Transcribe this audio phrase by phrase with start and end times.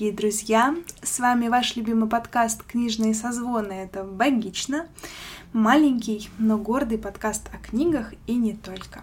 [0.00, 0.74] Дорогие друзья!
[1.02, 3.74] С вами ваш любимый подкаст «Книжные созвоны».
[3.74, 4.86] Это «Богично».
[5.52, 9.02] Маленький, но гордый подкаст о книгах и не только.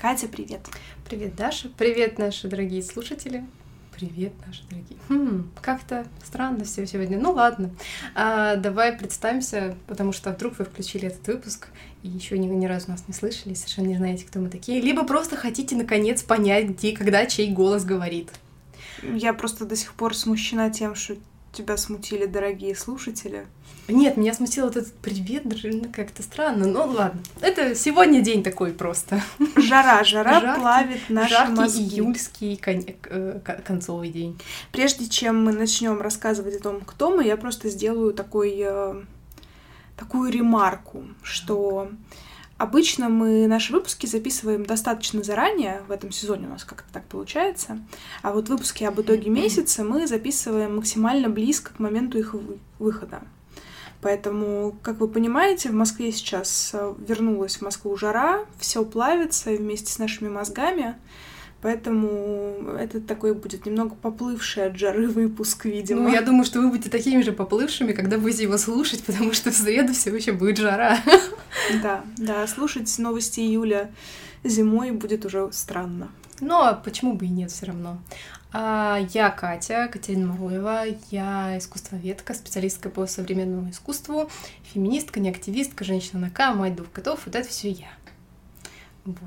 [0.00, 0.62] Катя, привет!
[1.06, 1.68] Привет, Даша!
[1.76, 3.44] Привет, наши дорогие слушатели!
[3.94, 4.98] Привет, наши дорогие.
[5.10, 7.18] Хм, как-то странно все сегодня.
[7.18, 7.68] Ну ладно,
[8.14, 11.68] а, давай представимся, потому что вдруг вы включили этот выпуск
[12.02, 15.04] и еще ни, ни разу нас не слышали, совершенно не знаете, кто мы такие, либо
[15.04, 18.30] просто хотите наконец понять, где, когда чей голос говорит.
[19.02, 21.16] Я просто до сих пор смущена тем, что
[21.52, 23.46] тебя смутили дорогие слушатели.
[23.88, 26.66] Нет, меня смутил вот этот привет, ну, как-то странно.
[26.66, 29.22] Ну ладно, это сегодня день такой просто.
[29.56, 31.84] Жара, жара жаркий, плавит наши жаркий мозги.
[31.84, 32.84] июльский кон...
[33.04, 34.38] Э, концовый день.
[34.72, 39.02] Прежде чем мы начнем рассказывать о том, кто мы, я просто сделаю такой, э,
[39.96, 41.90] такую ремарку, что
[42.58, 47.78] Обычно мы наши выпуски записываем достаточно заранее, в этом сезоне у нас как-то так получается,
[48.20, 52.34] а вот выпуски об итоге месяца мы записываем максимально близко к моменту их
[52.80, 53.22] выхода.
[54.00, 59.92] Поэтому, как вы понимаете, в Москве сейчас э, вернулась в Москву жара, все плавится вместе
[59.92, 60.96] с нашими мозгами.
[61.60, 66.02] Поэтому это такой будет немного поплывший от жары выпуск, видимо.
[66.02, 69.50] Ну, я думаю, что вы будете такими же поплывшими, когда будете его слушать, потому что
[69.50, 70.98] в среду все еще будет жара.
[71.82, 73.90] Да, да, слушать новости июля
[74.44, 76.08] зимой будет уже странно.
[76.40, 77.98] Но ну, а почему бы и нет все равно?
[78.52, 84.30] А, я Катя, Катерина Маруева, я искусствоведка, специалистка по современному искусству,
[84.72, 87.88] феминистка, не активистка, женщина на К, мать двух котов, вот это все я.
[89.04, 89.18] Вот.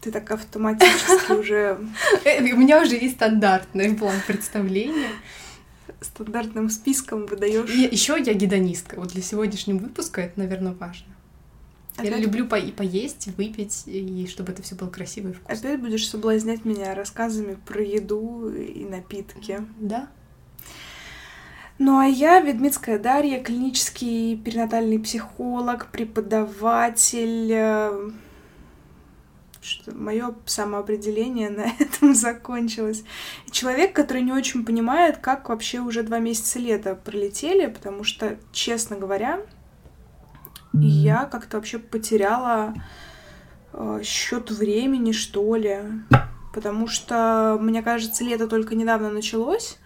[0.00, 1.78] Ты так автоматически уже...
[2.24, 5.10] У меня уже есть стандартный план представления.
[6.00, 7.68] Стандартным списком выдаешь.
[7.70, 8.96] Еще я гедонистка.
[8.96, 11.06] Вот для сегодняшнего выпуска это, наверное, важно.
[12.02, 15.68] Я люблю по и поесть, выпить, и чтобы это все было красиво и вкусно.
[15.68, 19.60] Опять будешь соблазнять меня рассказами про еду и напитки.
[19.78, 20.08] Да.
[21.78, 28.10] Ну а я Ведмицкая Дарья, клинический перинатальный психолог, преподаватель, э,
[29.62, 33.04] что мое самоопределение на этом закончилось.
[33.50, 38.96] Человек, который не очень понимает, как вообще уже два месяца лета пролетели, потому что, честно
[38.96, 39.40] говоря,
[40.72, 42.74] я как-то вообще потеряла
[43.72, 45.80] э, счет времени, что ли.
[46.54, 49.79] Потому что, мне кажется, лето только недавно началось.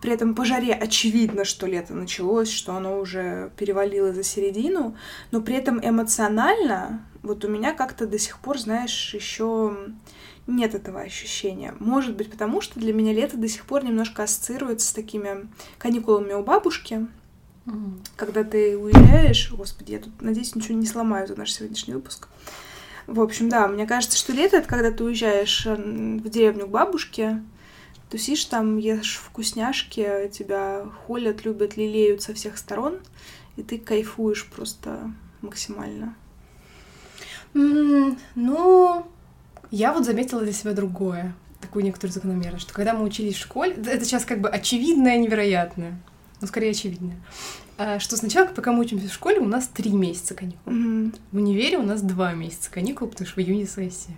[0.00, 4.96] При этом по жаре очевидно, что лето началось, что оно уже перевалило за середину,
[5.32, 9.76] но при этом эмоционально вот у меня как-то до сих пор, знаешь, еще
[10.46, 11.74] нет этого ощущения.
[11.78, 15.48] Может быть, потому что для меня лето до сих пор немножко ассоциируется с такими
[15.78, 17.06] каникулами у бабушки,
[17.66, 17.98] mm.
[18.16, 19.52] когда ты уезжаешь.
[19.52, 22.28] Господи, я тут, надеюсь, ничего не сломаю за наш сегодняшний выпуск.
[23.06, 27.42] В общем, да, мне кажется, что лето— это когда ты уезжаешь в деревню к бабушке,
[28.10, 32.98] тусишь там, ешь вкусняшки, тебя холят, любят, лелеют со всех сторон,
[33.56, 36.14] и ты кайфуешь просто максимально.
[37.54, 39.06] Mm, ну,
[39.70, 43.74] я вот заметила для себя другое, такую некоторую закономерность, что когда мы учились в школе,
[43.74, 45.98] это сейчас как бы очевидное, невероятное,
[46.40, 47.16] но скорее очевидное,
[47.76, 50.72] а, что сначала, пока мы учимся в школе, у нас три месяца каникул.
[50.72, 51.18] Mm-hmm.
[51.32, 54.16] В универе у нас два месяца каникул, потому что в июне сессия.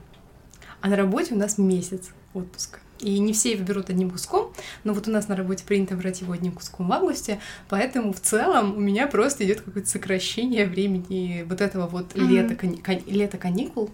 [0.80, 2.78] А на работе у нас месяц отпуска.
[3.00, 4.52] И не все его берут одним куском,
[4.84, 8.20] но вот у нас на работе принято брать его одним куском в августе, поэтому в
[8.20, 12.26] целом у меня просто идет какое-то сокращение времени вот этого вот mm-hmm.
[12.26, 13.90] лета, кани- лета каникул.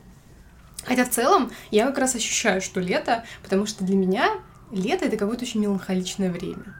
[0.85, 4.29] Хотя в целом я как раз ощущаю, что лето, потому что для меня
[4.73, 6.75] лето это какое-то очень меланхоличное время.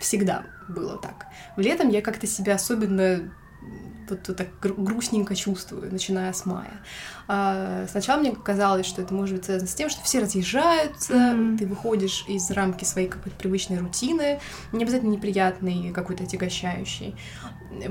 [0.00, 1.26] Всегда было так.
[1.56, 3.32] В летом я как-то себя особенно
[4.08, 6.80] вот так грустненько чувствую, начиная с мая.
[7.28, 11.58] А, сначала мне казалось, что это может быть связано с тем, что все разъезжаются, mm-hmm.
[11.58, 14.40] ты выходишь из рамки своей какой-то привычной рутины,
[14.72, 17.14] не обязательно неприятной, какой-то отягощающей.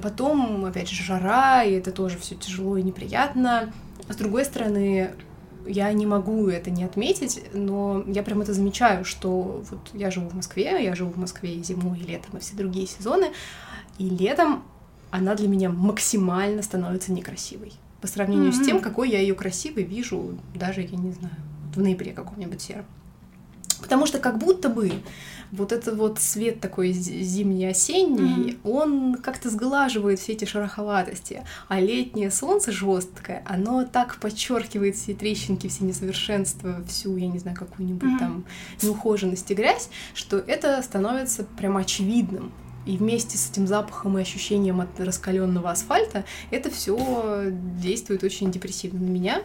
[0.02, 3.74] Потом, опять же, жара, и это тоже все тяжело и неприятно.
[4.08, 5.12] А с другой стороны,
[5.68, 10.30] я не могу это не отметить, но я прям это замечаю, что вот я живу
[10.30, 13.32] в Москве, я живу в Москве и зимой, и летом, и все другие сезоны,
[13.98, 14.64] и летом
[15.16, 17.74] она для меня максимально становится некрасивой.
[18.02, 18.64] По сравнению mm-hmm.
[18.64, 21.36] с тем, какой я ее красивой вижу, даже, я не знаю,
[21.74, 22.86] в ноябре каком-нибудь сером.
[23.82, 24.92] Потому что как будто бы
[25.52, 28.60] вот этот вот свет такой зимний-осенний, mm-hmm.
[28.64, 35.68] он как-то сглаживает все эти шероховатости, а летнее солнце жесткое, оно так подчеркивает все трещинки,
[35.68, 38.20] все несовершенства, всю, я не знаю, какую-нибудь mm-hmm.
[38.20, 38.46] там
[38.82, 42.52] неухоженность и грязь, что это становится прям очевидным.
[42.86, 49.00] И вместе с этим запахом и ощущением от раскаленного асфальта это все действует очень депрессивно
[49.00, 49.42] на меня.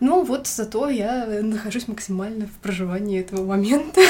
[0.00, 4.00] Ну вот зато я нахожусь максимально в проживании этого момента.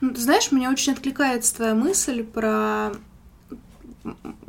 [0.00, 2.92] Ну, ты знаешь, мне очень откликается твоя мысль про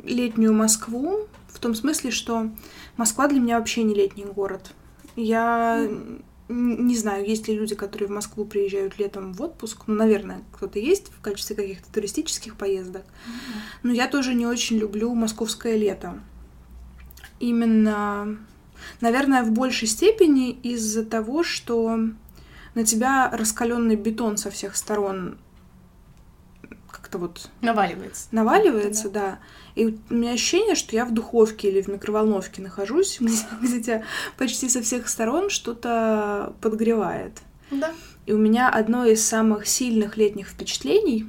[0.04, 2.50] летнюю Москву, в том смысле, что
[2.96, 4.72] Москва для меня вообще не летний город.
[5.16, 5.88] Я
[6.48, 9.82] не знаю, есть ли люди, которые в Москву приезжают летом в отпуск.
[9.86, 13.04] Ну, наверное, кто-то есть в качестве каких-то туристических поездок.
[13.82, 16.20] Но я тоже не очень люблю московское лето.
[17.38, 18.38] Именно,
[19.00, 21.98] наверное, в большей степени из-за того, что
[22.74, 25.38] на тебя раскаленный бетон со всех сторон
[27.08, 27.48] как-то вот...
[27.62, 28.28] Наваливается.
[28.32, 29.20] Наваливается, да.
[29.20, 29.38] да.
[29.74, 33.18] И у меня ощущение, что я в духовке или в микроволновке нахожусь,
[33.62, 34.02] где тебя
[34.36, 37.32] почти со всех сторон что-то подгревает.
[37.70, 37.92] Да.
[38.26, 41.26] И у меня одно из самых сильных летних впечатлений,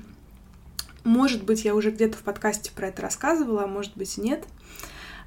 [1.05, 4.43] может быть, я уже где-то в подкасте про это рассказывала, а может быть и нет.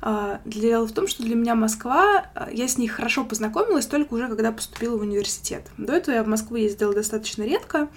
[0.03, 4.13] А, дело в том, что для меня Москва, а, я с ней хорошо познакомилась только
[4.13, 5.63] уже когда поступила в университет.
[5.79, 7.89] До этого я в Москву ездила достаточно редко,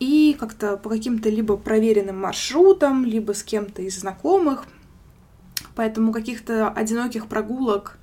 [0.00, 4.64] и как-то по каким-то либо проверенным маршрутам, либо с кем-то из знакомых.
[5.76, 7.98] Поэтому каких-то одиноких прогулок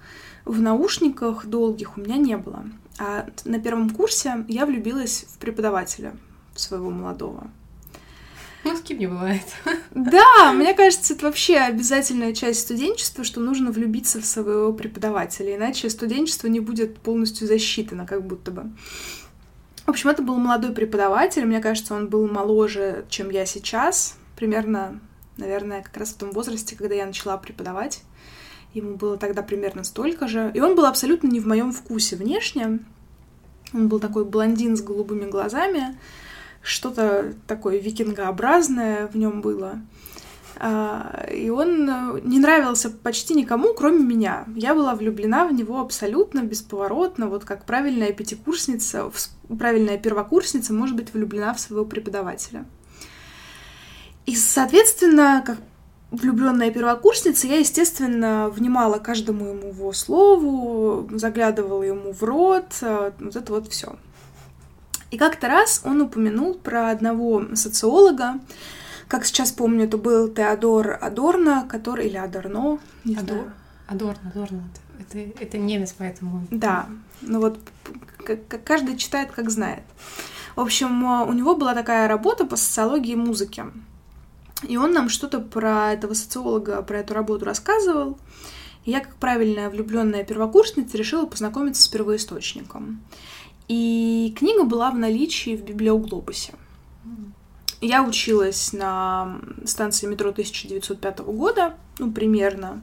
[0.46, 2.66] в наушниках долгих у меня не было.
[3.00, 6.16] А на первом курсе я влюбилась в преподавателя
[6.56, 7.50] своего молодого.
[8.64, 9.46] Ну, с кем не бывает.
[9.96, 15.90] Да, мне кажется, это вообще обязательная часть студенчества, что нужно влюбиться в своего преподавателя, иначе
[15.90, 18.72] студенчество не будет полностью засчитано, как будто бы.
[19.88, 21.46] В общем, это был молодой преподаватель.
[21.46, 24.18] Мне кажется, он был моложе, чем я сейчас.
[24.36, 25.00] Примерно,
[25.38, 28.02] наверное, как раз в том возрасте, когда я начала преподавать.
[28.74, 30.52] Ему было тогда примерно столько же.
[30.54, 32.80] И он был абсолютно не в моем вкусе внешне.
[33.74, 35.98] Он был такой блондин с голубыми глазами.
[36.62, 39.80] Что-то такое викингообразное в нем было.
[40.60, 44.46] А, и он э, не нравился почти никому, кроме меня.
[44.56, 49.12] Я была влюблена в него абсолютно бесповоротно, вот как правильная пятикурсница,
[49.48, 52.66] правильная первокурсница может быть влюблена в своего преподавателя.
[54.26, 55.60] И, соответственно, как
[56.12, 63.36] влюбленная первокурсница, я, естественно, внимала каждому ему его слову, заглядывала ему в рот, э, вот
[63.36, 63.96] это вот все.
[65.12, 68.40] И как-то раз он упомянул про одного социолога,
[69.08, 72.08] как сейчас помню, это был Теодор Адорно, который...
[72.08, 73.38] Или Адорно, не Адор...
[73.38, 73.54] знаю.
[73.88, 74.70] Адорно, Адорно.
[75.00, 76.46] Это, это немец, поэтому...
[76.52, 76.88] Да,
[77.22, 77.60] ну вот
[78.66, 79.84] каждый читает, как знает.
[80.56, 83.66] В общем, у него была такая работа по социологии музыки.
[84.68, 88.18] И он нам что-то про этого социолога, про эту работу рассказывал.
[88.86, 93.02] И я, как правильная влюбленная первокурсница, решила познакомиться с первоисточником.
[93.68, 96.54] И книга была в наличии в библиоглобусе.
[97.82, 102.82] Я училась на станции метро 1905 года, ну, примерно.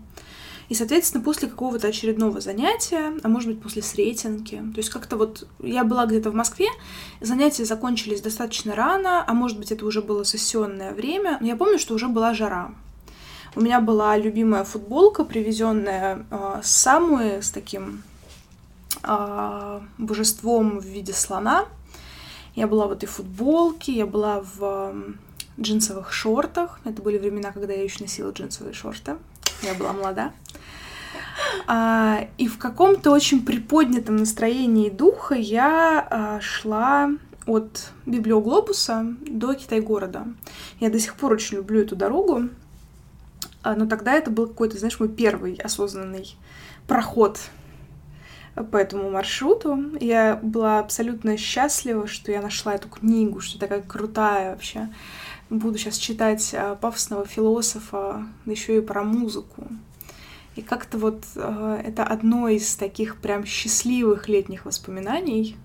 [0.69, 5.47] И, соответственно, после какого-то очередного занятия, а может быть, после сретенки, то есть как-то вот
[5.61, 6.69] я была где-то в Москве,
[7.21, 11.79] занятия закончились достаточно рано, а может быть, это уже было сессионное время, но я помню,
[11.79, 12.73] что уже была жара.
[13.57, 18.03] У меня была любимая футболка, привезенная э, с с таким
[19.03, 21.67] э, божеством в виде слона,
[22.55, 24.95] я была в этой футболке, я была в
[25.61, 26.81] джинсовых шортах.
[26.85, 29.17] Это были времена, когда я еще носила джинсовые шорты.
[29.63, 30.33] Я была молода.
[31.67, 37.11] А, и в каком-то очень приподнятом настроении духа я а, шла
[37.47, 40.27] от Библиоглобуса до Китай-города.
[40.81, 42.49] Я до сих пор очень люблю эту дорогу,
[43.63, 46.37] а, но тогда это был какой-то, знаешь, мой первый осознанный
[46.87, 47.39] проход
[48.55, 49.99] по этому маршруту.
[50.01, 54.89] Я была абсолютно счастлива, что я нашла эту книгу, что такая крутая вообще.
[55.51, 59.69] Буду сейчас читать а, пафосного философа, еще и про музыку.
[60.57, 65.57] И как-то вот э, это одно из таких прям счастливых летних воспоминаний.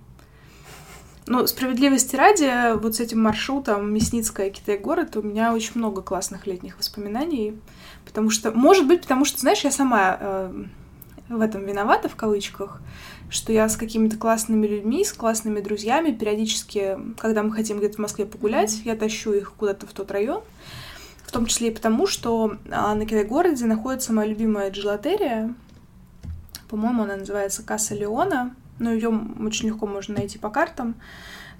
[1.27, 6.75] Но справедливости ради, вот с этим маршрутом Мясницкая Китай-город у меня очень много классных летних
[6.79, 7.55] воспоминаний.
[8.03, 10.63] Потому что, может быть, потому что, знаешь, я сама э,
[11.29, 12.81] в этом виновата, в кавычках,
[13.29, 18.00] что я с какими-то классными людьми, с классными друзьями периодически, когда мы хотим где-то в
[18.00, 20.41] Москве погулять, я тащу их куда-то в тот район,
[21.24, 25.53] в том числе и потому, что а, на Китай-городе находится моя любимая джелатерия,
[26.67, 30.95] по-моему, она называется Касса Леона, но ее очень легко можно найти по картам.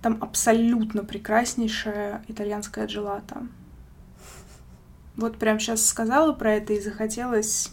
[0.02, 3.48] Там абсолютно прекраснейшая итальянская джелата.
[5.18, 7.72] Вот прям сейчас сказала про это и захотелось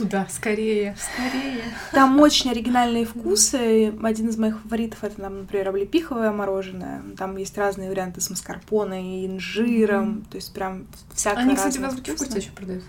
[0.00, 1.62] Туда, скорее, скорее.
[1.92, 3.92] Там очень оригинальные вкусы.
[4.02, 7.02] Один из моих фаворитов это, там, например, облепиховое мороженое.
[7.18, 10.08] Там есть разные варианты с маскарпоне и инжиром.
[10.08, 10.30] Mm-hmm.
[10.30, 12.88] То есть прям всякое Они, кстати, в вкусе еще продаются.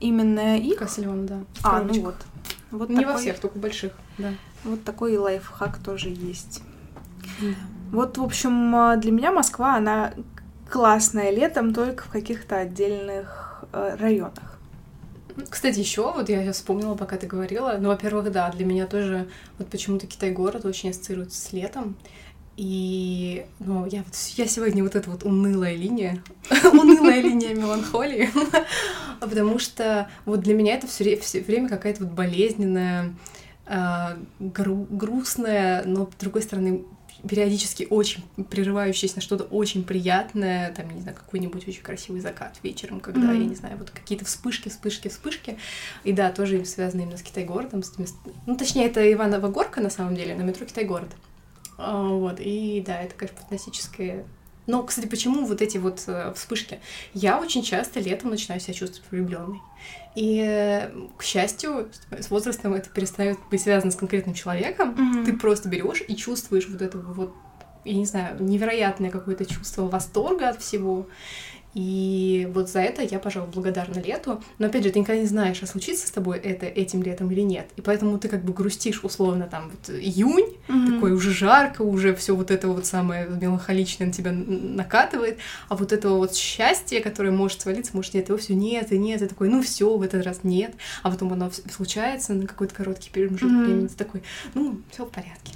[0.00, 0.78] Именно их?
[0.78, 1.38] Кассельон, да.
[1.62, 2.16] А, ну вот.
[2.70, 3.12] вот Не такой...
[3.12, 4.34] во всех, только больших, да.
[4.64, 6.62] Вот такой лайфхак тоже есть.
[7.40, 7.48] Да.
[7.92, 10.12] Вот, в общем, для меня Москва, она
[10.68, 14.51] классная летом только в каких-то отдельных э, районах.
[15.48, 17.76] Кстати, еще вот я вспомнила, пока ты говорила.
[17.80, 21.96] Ну, во-первых, да, для меня тоже вот почему-то Китай-город очень ассоциируется с летом.
[22.56, 26.22] И, ну, я вот, я сегодня вот эта вот унылая линия,
[26.72, 28.28] унылая линия меланхолии,
[29.20, 33.14] потому что вот для меня это все время какая-то вот болезненная,
[33.66, 36.84] а, грустная, но, с другой стороны,
[37.28, 43.00] периодически очень прерывающаяся на что-то очень приятное, там, не знаю, какой-нибудь очень красивый закат вечером,
[43.00, 43.42] когда, mm-hmm.
[43.42, 45.58] я не знаю, вот какие-то вспышки, вспышки, вспышки.
[46.04, 47.82] И да, тоже связаны именно с Китай-городом.
[47.82, 47.92] С...
[48.46, 51.10] Ну, точнее, это Иванова горка, на самом деле, на метро Китай-город.
[51.78, 54.24] А, вот, и да, это, конечно, фантастическое
[54.66, 56.78] но, кстати, почему вот эти вот э, вспышки?
[57.14, 59.60] Я очень часто летом начинаю себя чувствовать влюбленной.
[60.14, 64.90] И, э, к счастью, с возрастом это перестает быть связано с конкретным человеком.
[64.90, 65.24] Mm-hmm.
[65.24, 67.34] Ты просто берешь и чувствуешь вот это вот,
[67.84, 71.06] я не знаю, невероятное какое-то чувство восторга от всего.
[71.74, 74.42] И вот за это я, пожалуй, благодарна лету.
[74.58, 77.40] Но опять же, ты никогда не знаешь, а случится с тобой это этим летом или
[77.40, 77.68] нет.
[77.76, 80.94] И поэтому ты как бы грустишь условно там вот июнь, mm-hmm.
[80.94, 85.38] такой уже жарко, уже все вот это вот самое меланхоличное на тебя накатывает,
[85.68, 89.22] а вот этого вот счастья, которое может свалиться, может нет, его все нет и нет,
[89.22, 93.10] и такой, ну все, в этот раз нет, а потом оно случается на какой-то короткий
[93.10, 93.64] промежуток mm-hmm.
[93.64, 94.22] времени, ты такой,
[94.54, 95.52] ну все в порядке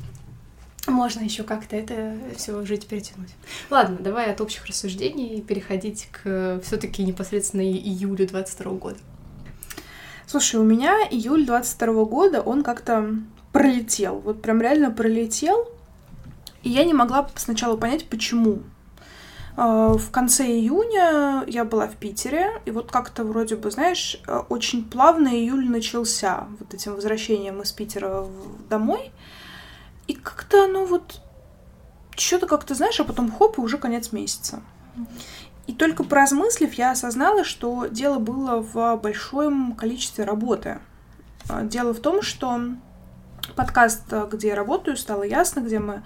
[0.87, 3.31] можно еще как-то это все жить перетянуть.
[3.71, 8.99] Ладно, давай от общих рассуждений переходить к все-таки непосредственно июлю 22 года.
[10.26, 13.16] Слушай, у меня июль 22 года, он как-то
[13.52, 14.19] пролетел.
[14.19, 15.69] Вот прям реально пролетел.
[16.62, 18.59] И я не могла сначала понять, почему.
[19.57, 24.85] А, в конце июня я была в Питере, и вот как-то вроде бы, знаешь, очень
[24.85, 28.26] плавно июль начался вот этим возвращением из Питера
[28.69, 29.12] домой.
[30.07, 31.21] И как-то оно вот
[32.17, 34.63] что-то как-то, знаешь, а потом хоп, и уже конец месяца.
[35.67, 40.79] И только поразмыслив, я осознала, что дело было в большом количестве работы.
[41.49, 42.61] А, дело в том, что
[43.57, 46.03] подкаст, где я работаю, стало ясно, где мы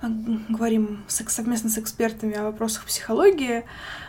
[0.00, 0.06] а,
[0.48, 3.64] говорим совместно с экспертами о вопросах психологии,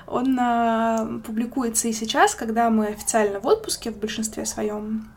[0.08, 5.12] он а, публикуется и сейчас, когда мы официально в отпуске в большинстве своем.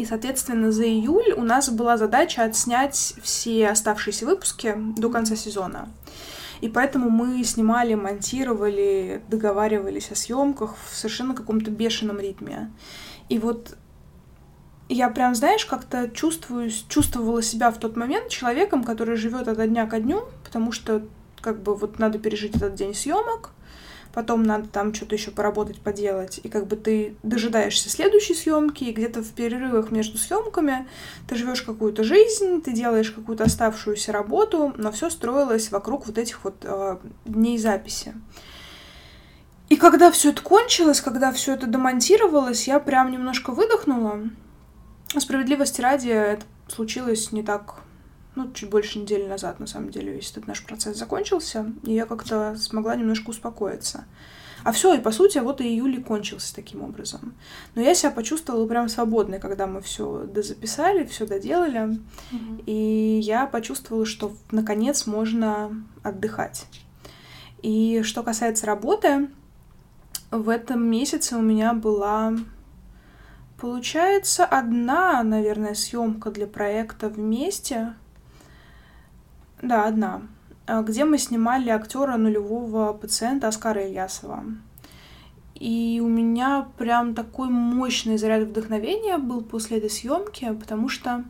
[0.00, 5.90] И, соответственно, за июль у нас была задача отснять все оставшиеся выпуски до конца сезона.
[6.62, 12.72] И поэтому мы снимали, монтировали, договаривались о съемках в совершенно каком-то бешеном ритме.
[13.28, 13.76] И вот
[14.88, 19.86] я прям, знаешь, как-то чувствую, чувствовала себя в тот момент человеком, который живет от дня
[19.86, 21.02] ко дню, потому что
[21.42, 23.50] как бы вот надо пережить этот день съемок,
[24.12, 28.92] потом надо там что-то еще поработать, поделать, и как бы ты дожидаешься следующей съемки, и
[28.92, 30.86] где-то в перерывах между съемками
[31.28, 36.44] ты живешь какую-то жизнь, ты делаешь какую-то оставшуюся работу, но все строилось вокруг вот этих
[36.44, 38.14] вот э, дней записи.
[39.68, 44.20] И когда все это кончилось, когда все это демонтировалось, я прям немножко выдохнула.
[45.16, 47.76] Справедливости ради, это случилось не так
[48.44, 52.06] ну, чуть больше недели назад, на самом деле, весь этот наш процесс закончился, и я
[52.06, 54.04] как-то смогла немножко успокоиться.
[54.62, 57.34] А все, и по сути, вот и июль кончился таким образом.
[57.74, 61.98] Но я себя почувствовала прям свободной, когда мы все дозаписали, все доделали.
[62.32, 62.64] Mm-hmm.
[62.66, 65.70] И я почувствовала, что наконец можно
[66.02, 66.66] отдыхать.
[67.62, 69.28] И что касается работы,
[70.30, 72.34] в этом месяце у меня была,
[73.58, 77.94] получается, одна, наверное, съемка для проекта вместе.
[79.62, 80.22] Да, одна.
[80.66, 84.44] А, где мы снимали актера нулевого пациента Оскара Ильясова.
[85.54, 91.24] И у меня прям такой мощный заряд вдохновения был после этой съемки, потому что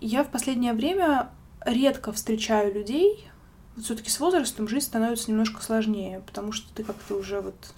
[0.00, 1.30] я в последнее время
[1.64, 3.30] редко встречаю людей.
[3.76, 7.74] Вот все-таки с возрастом жизнь становится немножко сложнее, потому что ты как-то уже вот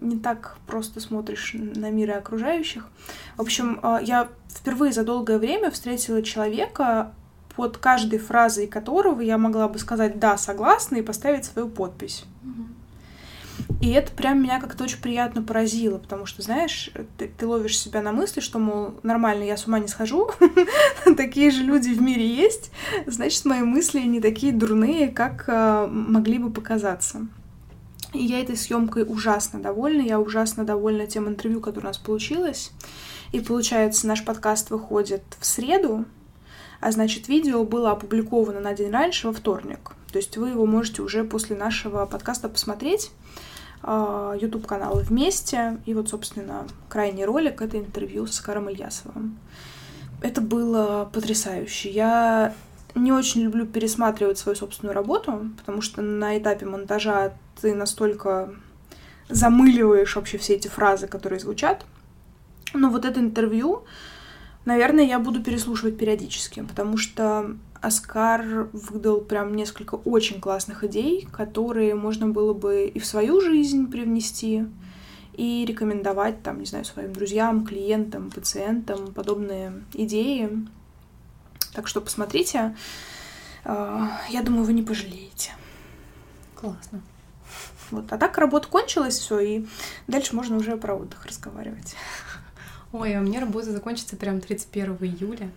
[0.00, 2.88] не так просто смотришь на мир и окружающих.
[3.36, 7.12] В общем, а, я впервые за долгое время встретила человека,
[7.58, 12.22] под каждой фразой которого я могла бы сказать «да, согласна» и поставить свою подпись.
[13.80, 18.00] И это прям меня как-то очень приятно поразило, потому что, знаешь, ты, ты ловишь себя
[18.00, 20.30] на мысли, что, мол, нормально, я с ума не схожу,
[21.16, 22.70] такие же люди в мире есть,
[23.06, 27.26] значит, мои мысли не такие дурные, как э, могли бы показаться.
[28.12, 32.70] И я этой съемкой ужасно довольна, я ужасно довольна тем интервью, которое у нас получилось.
[33.32, 36.04] И получается, наш подкаст выходит в среду,
[36.80, 39.92] а значит, видео было опубликовано на день раньше, во вторник.
[40.12, 43.10] То есть вы его можете уже после нашего подкаста посмотреть.
[43.82, 45.78] А, YouTube канал вместе.
[45.86, 49.38] И вот, собственно, крайний ролик— это интервью с Каром Ильясовым.
[50.20, 51.90] Это было потрясающе.
[51.90, 52.54] Я
[52.94, 58.52] не очень люблю пересматривать свою собственную работу, потому что на этапе монтажа ты настолько
[59.28, 61.84] замыливаешь вообще все эти фразы, которые звучат.
[62.74, 63.84] Но вот это интервью,
[64.68, 71.94] наверное, я буду переслушивать периодически, потому что Оскар выдал прям несколько очень классных идей, которые
[71.94, 74.66] можно было бы и в свою жизнь привнести,
[75.32, 80.50] и рекомендовать, там, не знаю, своим друзьям, клиентам, пациентам подобные идеи.
[81.72, 82.76] Так что посмотрите.
[83.64, 85.52] А, я думаю, вы не пожалеете.
[86.56, 87.00] Классно.
[87.90, 88.12] Вот.
[88.12, 89.66] А так работа кончилась, все, и
[90.08, 91.94] дальше можно уже про отдых разговаривать.
[92.92, 95.50] Ой, а у меня работа закончится прям 31 июля.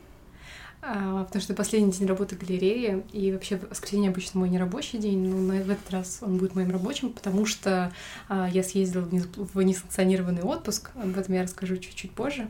[0.84, 5.38] А, потому что последний день работы галереи, и вообще воскресенье обычно мой нерабочий день, но
[5.38, 7.94] на, этот раз он будет моим рабочим, потому что
[8.28, 12.48] а, я съездила в несанкционированный отпуск, об этом я расскажу чуть-чуть позже.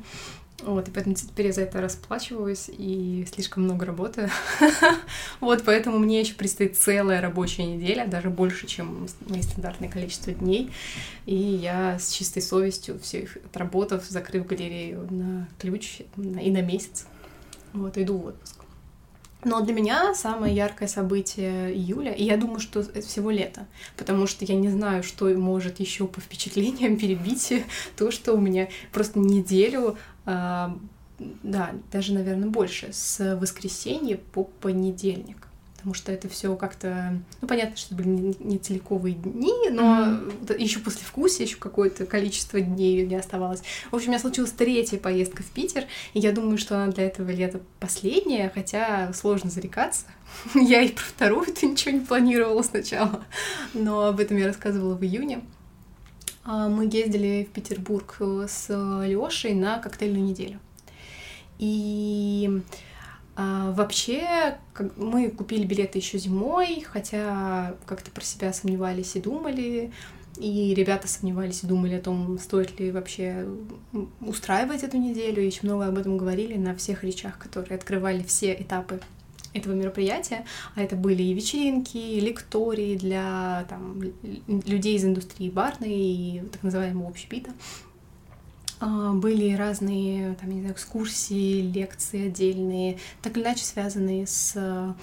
[0.63, 4.29] Вот, и поэтому теперь я за это расплачиваюсь и слишком много работаю.
[5.39, 10.71] вот, поэтому мне еще предстоит целая рабочая неделя, даже больше, чем мои стандартное количество дней.
[11.25, 17.07] И я с чистой совестью, все их отработав, закрыв галерею на ключ и на месяц,
[17.73, 18.61] вот, иду в отпуск.
[19.43, 23.65] Но для меня самое яркое событие июля, и я думаю, что это всего лето,
[23.97, 27.51] потому что я не знаю, что может еще по впечатлениям перебить
[27.97, 29.97] то, что у меня просто неделю,
[31.19, 35.47] да, даже, наверное, больше, с воскресенья по понедельник
[35.81, 40.61] потому что это все как-то, ну понятно, что это были не, целиковые дни, но mm-hmm.
[40.61, 43.63] еще после вкуса еще какое-то количество дней не оставалось.
[43.89, 47.05] В общем, у меня случилась третья поездка в Питер, и я думаю, что она для
[47.05, 50.05] этого лета последняя, хотя сложно зарекаться.
[50.53, 53.25] я и про вторую-то ничего не планировала сначала,
[53.73, 55.41] но об этом я рассказывала в июне.
[56.43, 58.69] А, мы ездили в Петербург с
[59.05, 60.59] Лешей на коктейльную неделю.
[61.59, 62.61] И
[63.35, 64.57] а, вообще,
[64.97, 69.91] мы купили билеты еще зимой, хотя как-то про себя сомневались и думали,
[70.37, 73.47] и ребята сомневались и думали о том, стоит ли вообще
[74.21, 78.53] устраивать эту неделю, и еще много об этом говорили на всех речах, которые открывали все
[78.53, 78.99] этапы
[79.53, 84.01] этого мероприятия, а это были и вечеринки, и лектории для там,
[84.47, 87.51] людей из индустрии барной и так называемого общепита.
[88.79, 94.93] А, были разные, там, не знаю, экскурсии, лекции отдельные, так или иначе связанные с э,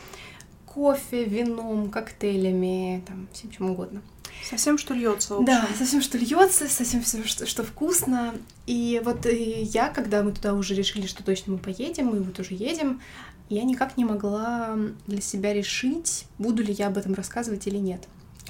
[0.66, 4.02] кофе, вином, коктейлями, там, всем чем угодно.
[4.44, 5.38] Совсем что льется.
[5.40, 8.34] Да, совсем что льется, совсем все, что, что вкусно.
[8.66, 12.38] И вот и я, когда мы туда уже решили, что точно мы поедем, мы вот
[12.38, 13.00] уже едем,
[13.48, 18.06] я никак не могла для себя решить, буду ли я об этом рассказывать или нет.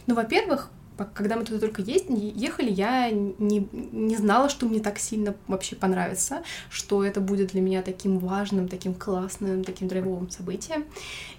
[0.07, 0.71] Ну, во-первых,
[1.15, 6.43] когда мы туда только ехали, я не, не знала, что мне так сильно вообще понравится,
[6.71, 10.85] что это будет для меня таким важным, таким классным, таким драйвовым событием.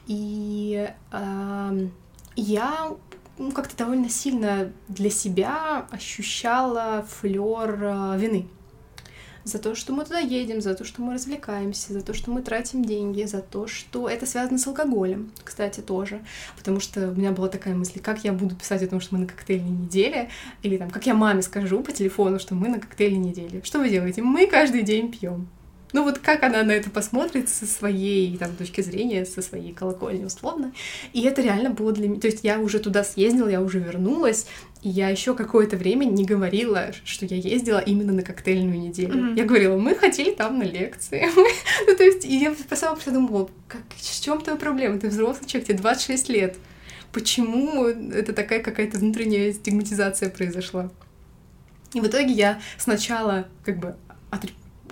[0.08, 1.88] И э,
[2.36, 2.91] я
[3.38, 8.48] ну, как-то довольно сильно для себя ощущала флер э, вины
[9.43, 12.41] за то, что мы туда едем, за то, что мы развлекаемся, за то, что мы
[12.41, 16.21] тратим деньги, за то, что это связано с алкоголем, кстати, тоже.
[16.58, 19.21] Потому что у меня была такая мысль, как я буду писать о том, что мы
[19.21, 20.30] на коктейльной неделе,
[20.63, 23.62] или там, как я маме скажу по телефону, что мы на коктейльной неделе.
[23.63, 24.21] Что вы делаете?
[24.21, 25.47] Мы каждый день пьем.
[25.91, 30.23] Ну вот как она на это посмотрит со своей там, точки зрения, со своей колокольни
[30.23, 30.71] условно.
[31.13, 32.21] И это реально было для меня...
[32.21, 34.45] То есть я уже туда съездила, я уже вернулась,
[34.82, 39.13] и я еще какое-то время не говорила, что я ездила именно на коктейльную неделю.
[39.13, 39.38] Mm-hmm.
[39.38, 41.28] Я говорила, мы хотели там на лекции.
[41.88, 44.98] ну, то есть, и я сама подумала, как, в чем твоя проблема?
[44.98, 46.58] Ты взрослый человек, тебе 26 лет.
[47.12, 50.89] Почему это такая какая-то внутренняя стигматизация произошла?
[51.94, 53.96] И в итоге я сначала как бы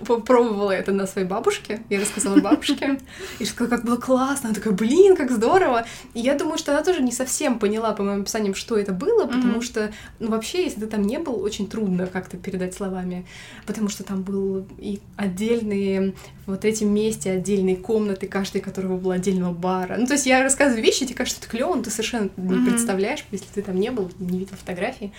[0.04, 2.98] попробовала это на своей бабушке, я рассказала бабушке,
[3.38, 6.82] и сказала, как было классно, она такая, блин, как здорово, и я думаю, что она
[6.82, 9.62] тоже не совсем поняла по моим описаниям, что это было, потому mm-hmm.
[9.62, 13.26] что, ну, вообще, если ты там не был, очень трудно как-то передать словами,
[13.66, 16.14] потому что там был и отдельные,
[16.46, 20.82] вот эти месте отдельные комнаты, каждый которого был отдельного бара, ну, то есть я рассказываю
[20.82, 22.70] вещи, тебе кажется, это клево, но ты совершенно не mm-hmm.
[22.70, 25.12] представляешь, если ты там не был, не видел фотографии,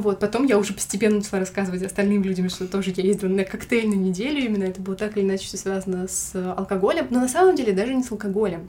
[0.00, 3.98] вот, потом я уже постепенно начала рассказывать остальным людям, что тоже я ездила на коктейльную
[3.98, 7.72] неделю, именно это было так или иначе все связано с алкоголем, но на самом деле
[7.72, 8.68] даже не с алкоголем.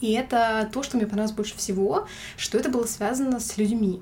[0.00, 4.00] И это то, что мне понравилось больше всего, что это было связано с людьми.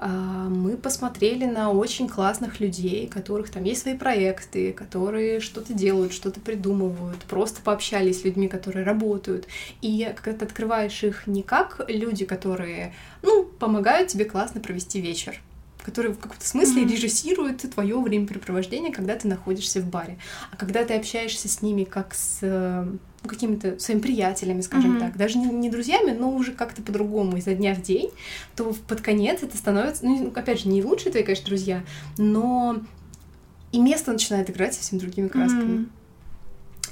[0.00, 0.08] А,
[0.48, 6.38] мы посмотрели на очень классных людей, которых там есть свои проекты, которые что-то делают, что-то
[6.38, 9.48] придумывают, просто пообщались с людьми, которые работают.
[9.82, 15.40] И когда ты открываешь их не как люди, которые, ну, помогают тебе классно провести вечер,
[15.84, 16.92] который в каком-то смысле mm-hmm.
[16.92, 20.18] режиссирует твое времяпрепровождение, когда ты находишься в баре.
[20.50, 25.00] А когда ты общаешься с ними как с ну, какими-то своими приятелями, скажем Мгм.
[25.00, 28.10] так, даже не, не друзьями, но уже как-то по-другому изо дня в день,
[28.54, 31.82] то под конец это становится, ну, опять же, не лучшие твои, конечно, друзья,
[32.16, 32.80] но
[33.72, 35.64] и место начинает играть совсем другими красками.
[35.64, 35.90] Мгм.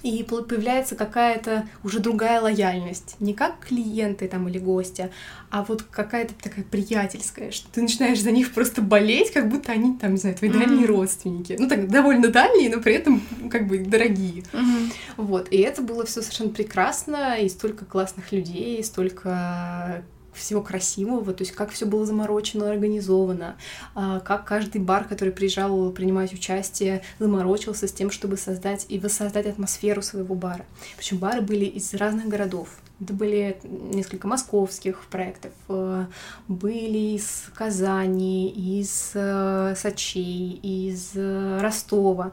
[0.06, 3.16] И появляется какая-то уже другая лояльность.
[3.18, 5.10] Не как клиенты там или гостя,
[5.50, 9.96] а вот какая-то такая приятельская, что ты начинаешь за них просто болеть, как будто они
[9.98, 10.60] там, не знаю, твои Мгм.
[10.60, 11.56] дальние родственники.
[11.58, 14.44] Ну так, довольно дальние, но при этом как бы дорогие.
[14.52, 14.92] Мгм.
[15.16, 20.04] Вот, и это было все совершенно прекрасно, и столько классных людей, и столько
[20.36, 23.56] всего красивого, то есть как все было заморочено, организовано,
[23.94, 29.46] а, как каждый бар, который приезжал принимать участие, заморочился с тем, чтобы создать и воссоздать
[29.46, 30.64] атмосферу своего бара.
[30.96, 32.68] Причем бары были из разных городов.
[32.98, 36.06] Это были несколько московских проектов, э,
[36.48, 42.32] были из Казани, из э, Сочей, из э, Ростова.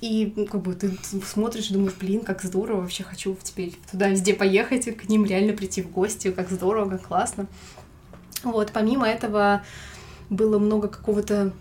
[0.00, 4.08] И ну, как бы ты смотришь и думаешь, блин, как здорово, вообще хочу теперь туда
[4.08, 7.46] везде поехать, и к ним реально прийти в гости, как здорово, как классно.
[8.44, 9.64] Вот, помимо этого
[10.30, 11.52] было много какого-то,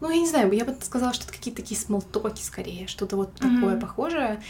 [0.00, 3.34] ну, я не знаю, я бы сказала, что это какие-то такие смолтоки скорее, что-то вот
[3.34, 3.80] такое Мгм.
[3.80, 4.42] похожее.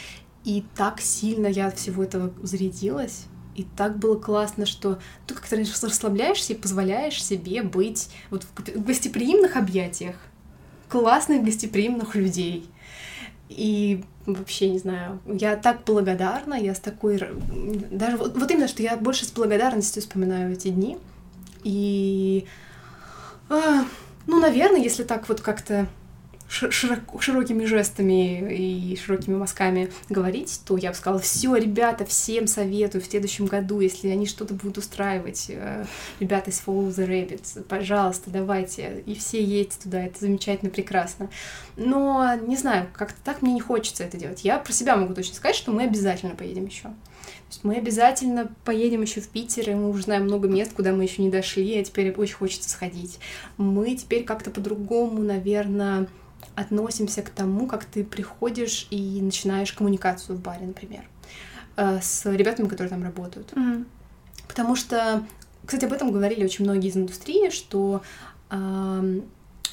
[0.45, 3.25] И так сильно я от всего этого зарядилась.
[3.55, 9.57] И так было классно, что ты как-то расслабляешься и позволяешь себе быть вот в гостеприимных
[9.57, 10.15] объятиях
[10.87, 12.69] классных гостеприимных людей.
[13.49, 17.19] И вообще, не знаю, я так благодарна, я с такой...
[17.91, 20.97] Даже вот, вот именно, что я больше с благодарностью вспоминаю эти дни.
[21.63, 22.45] И...
[23.49, 23.85] а,
[24.27, 25.87] ну, наверное, если так вот как-то
[26.49, 33.01] широко- широкими жестами и широкими мазками говорить, то я бы сказала, все, ребята, всем советую
[33.01, 35.85] в следующем году, если они что-то будут устраивать, э,
[36.19, 41.29] ребята из Follow the Rabbits, пожалуйста, давайте, и все едьте туда, это замечательно, прекрасно.
[41.77, 44.43] Но, не знаю, как-то так мне не хочется это делать.
[44.43, 46.89] Я про себя могу точно сказать, что мы обязательно поедем еще.
[47.63, 51.21] Мы обязательно поедем еще в Питер, и мы уже знаем много мест, куда мы еще
[51.21, 53.19] не дошли, а теперь очень хочется сходить.
[53.57, 56.07] Мы теперь как-то по-другому, наверное,
[56.59, 61.03] относимся к тому, как ты приходишь и начинаешь коммуникацию в баре, например,
[61.77, 63.55] э, с ребятами, которые там работают.
[63.55, 63.85] Мгм.
[64.47, 65.23] Потому что,
[65.65, 68.01] кстати, об этом говорили очень многие из индустрии, что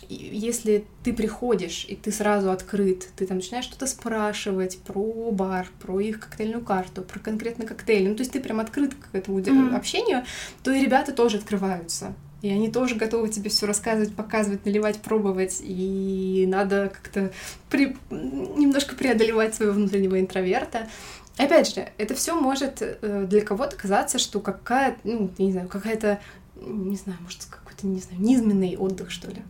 [0.08, 5.66] и- если ты приходишь и ты сразу открыт, ты там начинаешь что-то спрашивать про бар,
[5.80, 9.38] про их коктейльную карту, про конкретно коктейль, ну то есть ты прям открыт к этому
[9.38, 9.74] Мгм.
[9.74, 10.24] общению,
[10.62, 12.12] то и ребята тоже открываются.
[12.46, 15.58] И они тоже готовы тебе все рассказывать, показывать, наливать, пробовать.
[15.62, 17.32] И надо как-то
[17.68, 20.88] при- немножко преодолевать своего внутреннего интроверта.
[21.36, 26.20] Опять же, это все может э, для кого-то казаться, что какая, ну, не знаю, какая-то,
[26.54, 29.42] не знаю, может, какой-то, не знаю, низменный отдых, что ли.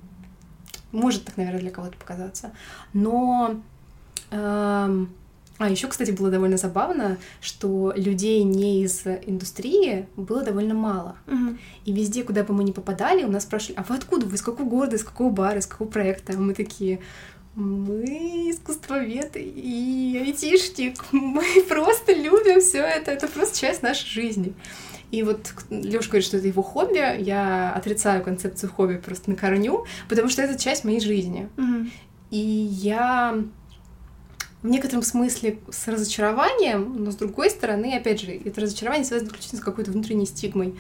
[0.91, 2.53] Может так, наверное, для кого-то показаться.
[2.95, 3.61] Но...
[4.31, 5.11] эм,
[5.59, 11.17] а еще, кстати, было довольно забавно, что людей не из индустрии было довольно мало.
[11.27, 11.59] Мгм.
[11.85, 14.27] И везде, куда бы мы ни попадали, у нас спрашивали, а вы откуда?
[14.27, 16.35] Вы из какого города, из какого бара, из какого проекта?
[16.35, 17.01] А мы такие,
[17.55, 21.03] мы искусствовед и айтишник.
[21.13, 23.11] Мы просто любим все это.
[23.13, 24.53] Это просто часть нашей жизни.
[25.11, 27.23] И вот Лёша говорит, что это его хобби.
[27.23, 31.49] Я отрицаю концепцию хобби просто на корню, потому что это часть моей жизни.
[31.57, 31.91] Мгм.
[32.31, 33.43] И я
[34.67, 39.63] в некотором смысле с разочарованием, но с другой стороны, опять же, это разочарование связано исключительно
[39.63, 40.75] с какой-то внутренней стигмой.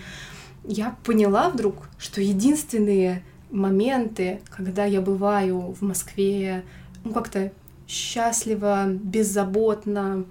[0.64, 3.22] Я поняла вдруг, что единственные
[3.52, 6.64] моменты, когда я бываю в Москве,
[7.04, 7.52] ну как-то
[7.86, 10.24] счастливо, беззаботно,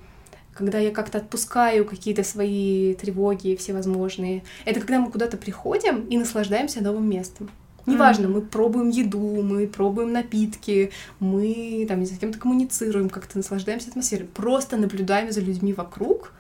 [0.53, 6.83] когда я как-то отпускаю какие-то свои тревоги всевозможные, это когда мы куда-то приходим и наслаждаемся
[6.83, 7.49] новым местом.
[7.85, 13.37] Неважно, мы пробуем еду, мы пробуем напитки, мы там, не знаю, с кем-то коммуницируем, как-то
[13.37, 14.27] наслаждаемся атмосферой.
[14.27, 16.33] Просто наблюдаем за людьми вокруг,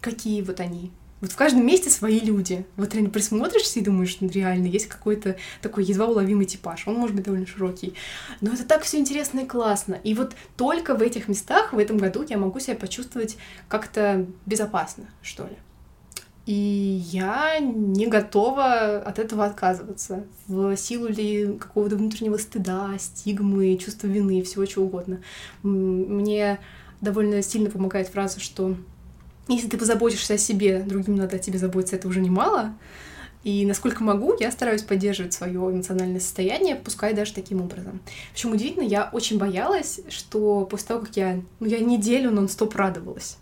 [0.00, 0.90] какие вот они.
[1.20, 2.66] Вот в каждом месте свои люди.
[2.76, 6.86] Вот реально присмотришься и думаешь, ну реально, есть какой-то такой едва уловимый типаж.
[6.86, 7.94] Он может быть довольно широкий.
[8.42, 9.94] Но это так все интересно и классно.
[9.94, 15.04] И вот только в этих местах в этом году я могу себя почувствовать как-то безопасно,
[15.22, 15.56] что ли.
[16.46, 20.24] И я не готова от этого отказываться.
[20.46, 25.20] В силу ли какого-то внутреннего стыда, стигмы, чувства вины, всего чего угодно.
[25.64, 26.60] Мне
[27.00, 28.76] довольно сильно помогает фраза, что
[29.48, 32.76] если ты позаботишься о себе, другим надо о тебе заботиться, это уже немало.
[33.42, 38.00] И насколько могу, я стараюсь поддерживать свое эмоциональное состояние, пускай даже таким образом.
[38.32, 43.38] Причем удивительно, я очень боялась, что после того, как я, ну, я неделю нон-стоп радовалась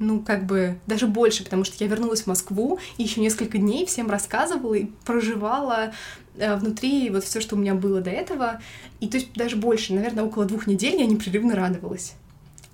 [0.00, 3.84] ну, как бы даже больше, потому что я вернулась в Москву и еще несколько дней
[3.84, 5.92] всем рассказывала и проживала
[6.36, 8.62] э, внутри вот все, что у меня было до этого.
[9.00, 12.14] И то есть даже больше, наверное, около двух недель я непрерывно радовалась.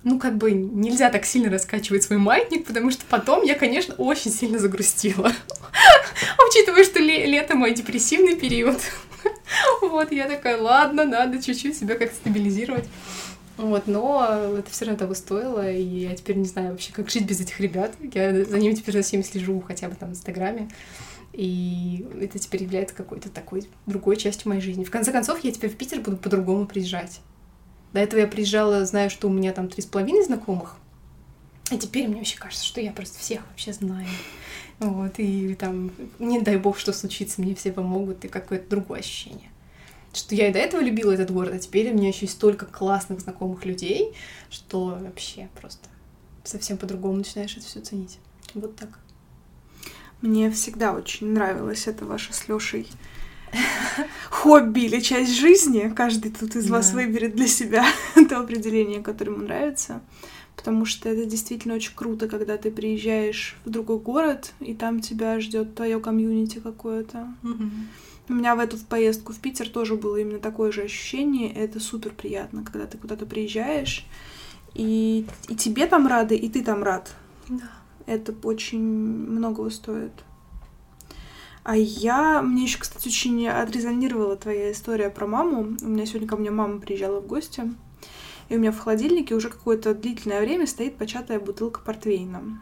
[0.03, 4.31] ну, как бы нельзя так сильно раскачивать свой маятник, потому что потом я, конечно, очень
[4.31, 5.33] сильно загрустила.
[6.49, 8.79] Учитывая, что лето мой депрессивный период.
[9.81, 12.85] Вот, я такая, ладно, надо чуть-чуть себя как-то стабилизировать.
[13.57, 17.25] Вот, но это все равно того стоило, и я теперь не знаю вообще, как жить
[17.25, 17.95] без этих ребят.
[18.13, 20.69] Я за ними теперь за всеми слежу, хотя бы там в Инстаграме.
[21.33, 24.83] И это теперь является какой-то такой другой частью моей жизни.
[24.83, 27.19] В конце концов, я теперь в Питер буду по-другому приезжать.
[27.93, 30.77] До этого я приезжала, зная, что у меня там три с половиной знакомых.
[31.71, 34.07] А теперь мне вообще кажется, что я просто всех вообще знаю.
[34.79, 39.49] Вот, и там, не дай бог, что случится, мне все помогут, и какое-то другое ощущение.
[40.13, 42.65] Что я и до этого любила этот город, а теперь у меня еще есть столько
[42.65, 44.13] классных знакомых людей,
[44.49, 45.89] что вообще просто
[46.43, 48.19] совсем по-другому начинаешь это все ценить.
[48.53, 48.99] Вот так.
[50.21, 52.87] Мне всегда очень нравилось это ваше с Лешей
[54.29, 55.91] хобби или часть жизни.
[55.95, 57.85] Каждый тут из вас выберет для себя
[58.29, 60.01] то определение, которое ему нравится.
[60.55, 65.39] Потому что это действительно очень круто, когда ты приезжаешь в другой город, и там тебя
[65.39, 67.27] ждет твое комьюнити какое-то.
[68.29, 71.51] У меня в эту поездку в Питер тоже было именно такое же ощущение.
[71.53, 74.05] Это супер приятно, когда ты куда-то приезжаешь,
[74.73, 77.15] и, и тебе там рады, и ты там рад.
[77.47, 77.71] Да.
[78.05, 80.11] Это очень многого стоит.
[81.63, 82.41] А я...
[82.41, 85.75] Мне еще, кстати, очень отрезонировала твоя история про маму.
[85.81, 87.73] У меня сегодня ко мне мама приезжала в гости,
[88.49, 92.61] и у меня в холодильнике уже какое-то длительное время стоит початая бутылка портвейна.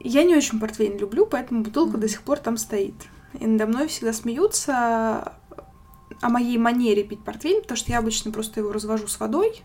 [0.00, 2.00] Я не очень портвейн люблю, поэтому бутылка mm-hmm.
[2.00, 2.94] до сих пор там стоит.
[3.40, 5.34] И надо мной всегда смеются
[6.20, 9.62] о моей манере пить портвейн, потому что я обычно просто его развожу с водой.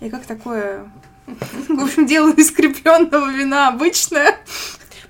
[0.00, 0.90] И как такое,
[1.26, 4.38] в общем, делаю из крепленного вина обычное.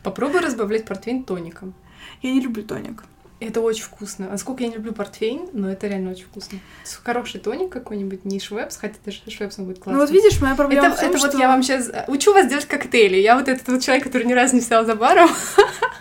[0.03, 1.75] Попробуй разбавлять портвейн тоником.
[2.23, 3.05] Я не люблю тоник.
[3.41, 4.29] Это очень вкусно.
[4.33, 6.59] А сколько я не люблю портвейн, но это реально очень вкусно.
[7.03, 9.93] Хороший тоник какой-нибудь, не швепс, хотя даже швепсом будет классно.
[9.93, 11.27] Ну вот видишь, моя проблема это, в том, это что...
[11.29, 13.17] вот я вам сейчас учу вас делать коктейли.
[13.17, 15.29] Я вот этот вот человек, который ни разу не стоял за баром.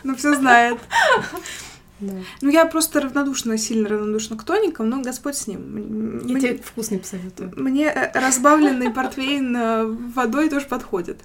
[0.03, 0.79] Ну все знает.
[2.03, 2.13] Да.
[2.41, 6.19] Ну, я просто равнодушна, сильно равнодушна к тоникам, но Господь с ним.
[6.25, 7.53] Я мне, тебе вкусный посоветую.
[7.55, 11.21] Мне э, разбавленный портвейн э, водой тоже подходит.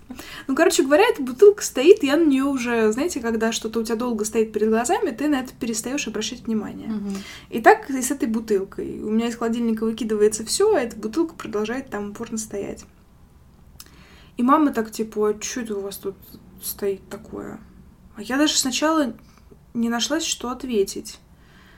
[0.47, 3.97] Ну, короче говоря, эта бутылка стоит, я на нее уже, знаете, когда что-то у тебя
[3.97, 6.89] долго стоит перед глазами, ты на это перестаешь обращать внимание.
[6.89, 7.11] Угу.
[7.51, 9.01] И так и с этой бутылкой.
[9.01, 12.85] У меня из холодильника выкидывается все, а эта бутылка продолжает там упорно стоять.
[14.37, 16.15] И мама так типа, а что это у вас тут
[16.63, 17.59] стоит такое?
[18.17, 19.15] А я даже сначала
[19.79, 21.21] не нашлась, что ответить.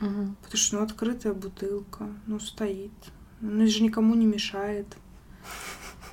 [0.00, 0.34] Угу.
[0.42, 2.92] Потому что, ну, открытая бутылка, ну, стоит.
[3.40, 4.86] Ну, же никому не мешает.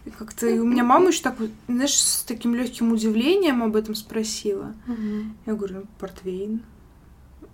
[0.05, 1.35] И как-то и у меня мама еще так,
[1.67, 4.73] знаешь, с таким легким удивлением об этом спросила.
[4.87, 5.23] Угу.
[5.45, 6.63] Я говорю, ну, портвейн.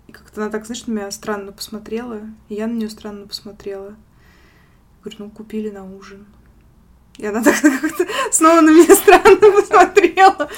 [0.06, 2.20] И как-то она так, знаешь, на меня странно посмотрела.
[2.48, 3.96] И я на нее странно посмотрела.
[5.02, 6.26] Говорю, ну, купили на ужин.
[7.18, 10.48] И она так как-то снова на меня странно посмотрела.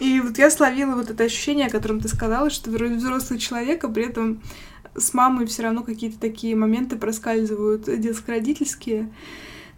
[0.00, 3.84] И вот я словила вот это ощущение, о котором ты сказала, что вроде взрослый человек,
[3.84, 4.42] а при этом
[4.96, 9.12] с мамой все равно какие-то такие моменты проскальзывают детско-родительские,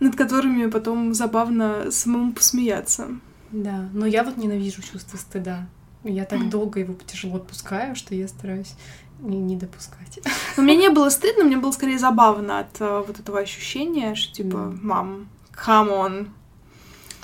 [0.00, 3.08] над которыми потом забавно самому посмеяться.
[3.50, 5.68] Да, но я вот ненавижу чувство стыда.
[6.04, 8.74] Я так долго его тяжело отпускаю, что я стараюсь
[9.20, 10.18] не, не допускать.
[10.56, 14.34] Но мне не было стыдно, мне было скорее забавно от uh, вот этого ощущения, что
[14.34, 15.28] типа, мам,
[15.66, 16.28] On.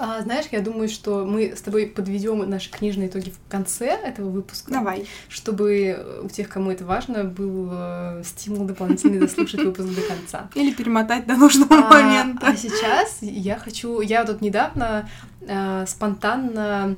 [0.00, 4.30] А, знаешь, я думаю, что мы с тобой подведем наши книжные итоги в конце этого
[4.30, 4.70] выпуска.
[4.70, 5.06] Давай.
[5.28, 10.50] Чтобы у тех, кому это важно, был э, стимул дополнительный дослушать выпуск до конца.
[10.54, 12.46] Или перемотать до нужного а, момента.
[12.46, 14.00] А сейчас я хочу...
[14.00, 15.08] Я тут недавно
[15.40, 16.94] э, спонтанно...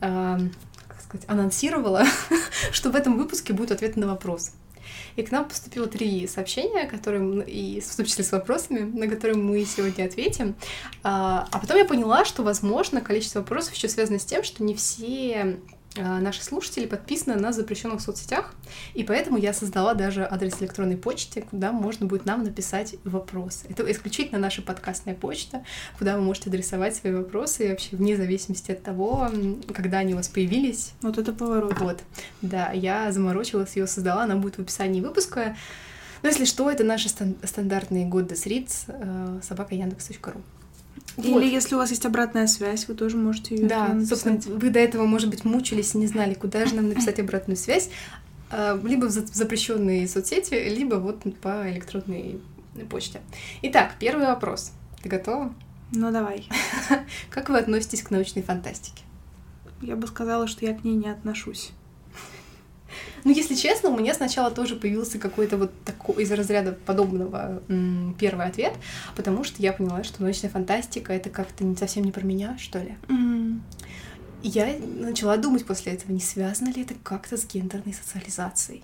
[0.00, 0.38] Э,
[0.88, 2.04] как сказать, анонсировала,
[2.72, 4.54] что в этом выпуске будет ответ на вопрос.
[5.16, 9.36] И к нам поступило три сообщения, которые, и в том числе с вопросами, на которые
[9.36, 10.54] мы сегодня ответим.
[11.02, 14.74] А, а потом я поняла, что, возможно, количество вопросов еще связано с тем, что не
[14.74, 15.58] все
[15.96, 18.54] наши слушатели подписаны на запрещенных соцсетях,
[18.94, 23.66] и поэтому я создала даже адрес электронной почты, куда можно будет нам написать вопросы.
[23.68, 25.64] Это исключительно наша подкастная почта,
[25.98, 29.28] куда вы можете адресовать свои вопросы, и вообще вне зависимости от того,
[29.74, 30.92] когда они у вас появились.
[31.02, 31.78] Вот это поворот.
[31.80, 32.00] Вот,
[32.40, 35.56] да, я заморочилась, ее создала, она будет в описании выпуска.
[36.22, 40.40] Но если что, это наши стандартные Goddess Reads, э, собака Яндекс.ру.
[41.16, 41.42] Или вот.
[41.42, 45.04] если у вас есть обратная связь, вы тоже можете ее Да, собственно, вы до этого,
[45.04, 47.90] может быть, мучились и не знали, куда же нам написать обратную связь.
[48.50, 52.40] А, либо в запрещенные соцсети, либо вот по электронной
[52.88, 53.20] почте.
[53.62, 54.72] Итак, первый вопрос.
[55.02, 55.54] Ты готова?
[55.92, 56.48] Ну, давай.
[57.30, 59.02] Как вы относитесь к научной фантастике?
[59.80, 61.72] Я бы сказала, что я к ней не отношусь.
[63.24, 68.16] Ну, если честно, у меня сначала тоже появился какой-то вот такой из разряда подобного м,
[68.18, 68.72] первый ответ,
[69.14, 72.78] потому что я поняла, что научная фантастика это как-то не совсем не про меня, что
[72.78, 72.96] ли.
[74.42, 78.82] И я начала думать после этого, не связано ли это как-то с гендерной социализацией.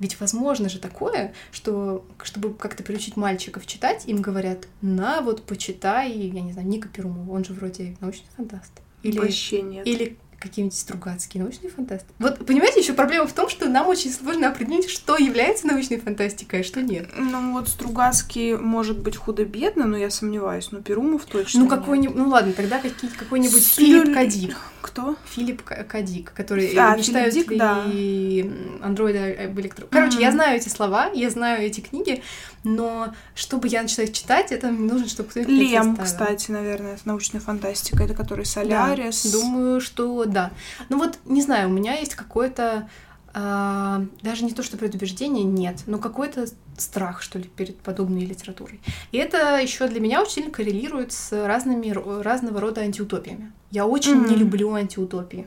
[0.00, 6.10] Ведь возможно же такое, что чтобы как-то приучить мальчиков читать, им говорят, на вот почитай,
[6.10, 8.72] я не знаю, Ника Перумова, он же вроде научный фантаст.
[9.02, 9.86] Или, Вообще нет.
[9.86, 12.06] или какие-нибудь Стругацкие научные фантасты.
[12.18, 16.60] Вот, понимаете, еще проблема в том, что нам очень сложно определить, что является научной фантастикой,
[16.60, 17.08] а что нет.
[17.16, 20.72] Ну вот Стругацкий может быть худо-бедно, но я сомневаюсь.
[20.72, 24.56] Но Перумов точно Ну, какой-нибудь, ну ладно, тогда какие, какой-нибудь С Филипп Кадик.
[24.80, 25.14] Кто?
[25.26, 28.86] Филипп Кадик, который А, мечтают Филипп Дик, ли да.
[28.86, 29.86] андроида об электро...
[29.90, 30.22] Короче, Мгм.
[30.22, 32.22] я знаю эти слова, я знаю эти книги,
[32.62, 37.40] но чтобы я начала их читать, это мне нужно, чтобы мне Лем, кстати, наверное, научная
[37.40, 38.02] фантастика.
[38.04, 39.32] Это который Да, Солярис.
[39.32, 40.50] думаю, что да.
[40.88, 42.88] Ну вот, не знаю, у меня есть какое-то
[43.32, 46.46] а, даже не то, что предубеждение, нет, но какой-то
[46.76, 48.80] страх, что ли, перед подобной литературой.
[49.12, 51.90] И это еще для меня очень сильно коррелирует с разными,
[52.22, 53.52] разного рода антиутопиями.
[53.70, 54.40] Я очень не Мгм.
[54.40, 55.46] люблю антиутопии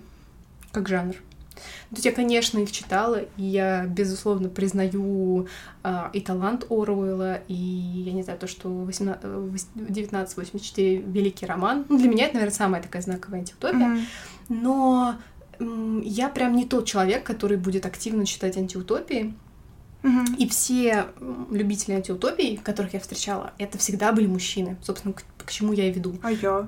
[0.71, 1.15] как жанр.
[1.93, 5.47] То есть я, конечно, их читала, и я, безусловно, признаю
[5.83, 11.45] а, и талант Оруэлла, и, я не знаю, то, что 18 э, вось- 1984— великий
[11.45, 11.85] роман.
[11.89, 13.87] Ну, для меня это, наверное, самая такая знаковая антиутопия.
[13.87, 14.05] Мгм.
[14.49, 15.15] Но
[15.59, 19.35] м, я прям не тот человек, который будет активно читать антиутопии.
[20.01, 20.33] Мгм.
[20.39, 21.05] И все
[21.51, 24.77] любители антиутопий, которых я встречала, это всегда были мужчины.
[24.81, 26.15] Собственно, к, к чему я и веду.
[26.23, 26.67] А я?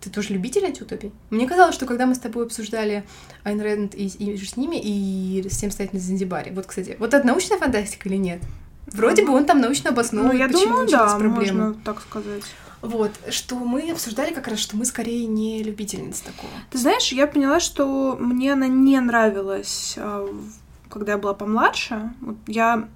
[0.00, 1.12] Ты тоже любитель антиутопий?
[1.30, 3.04] Мне казалось, что когда мы с тобой обсуждали
[3.44, 7.14] Айн Рэнд и, и с ними, и с тем стоять на Занзибаре, вот, кстати, вот
[7.14, 8.40] это научная фантастика или нет?
[8.86, 11.64] Вроде бы он там научно Ну, обосновывает, я почему думаю, да, проблема.
[11.68, 12.44] можно так сказать.
[12.82, 16.52] Вот, что мы обсуждали как раз, что мы скорее не любительницы такого.
[16.70, 20.28] Ты знаешь, я поняла, что мне она не нравилась, а,
[20.88, 22.12] когда я была помладше.
[22.20, 22.88] Вот я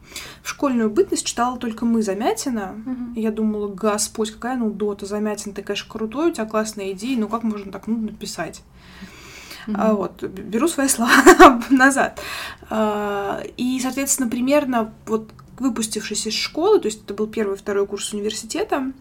[0.42, 2.74] в школьную бытность читала только «Мы» Замятина.
[3.16, 7.18] И я думала, господь, какая ну дота, Замятин, ты, конечно, крутой, у тебя классная идея,
[7.18, 8.62] ну как можно так нудно писать?
[9.74, 12.20] А, вот, беру свои слова назад.
[12.68, 18.12] А, И, соответственно, примерно вот выпустившись из школы, то есть это был первый второй курс
[18.14, 18.92] университета,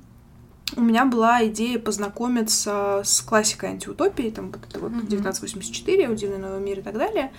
[0.75, 5.05] у меня была идея познакомиться с классикой антиутопии, там вот это вот Мгм.
[5.05, 7.31] 1984, «Удивный новый мир» и так далее.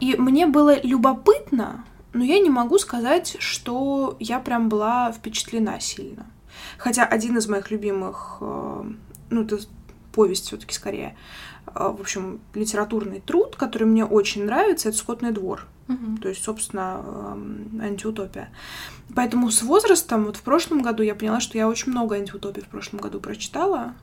[0.00, 6.26] И мне было любопытно, но я не могу сказать, что я прям была впечатлена сильно.
[6.78, 8.84] Хотя один из моих любимых, э,
[9.30, 9.58] ну, это
[10.12, 11.16] повесть все таки скорее,
[11.66, 15.66] э, в общем, литературный труд, который мне очень нравится, это «Скотный двор».
[16.20, 18.50] То есть, собственно, эм, антиутопия.
[19.14, 22.68] Поэтому с возрастом, вот в прошлом году я поняла, что я очень много антиутопий в
[22.68, 23.94] прошлом году прочитала,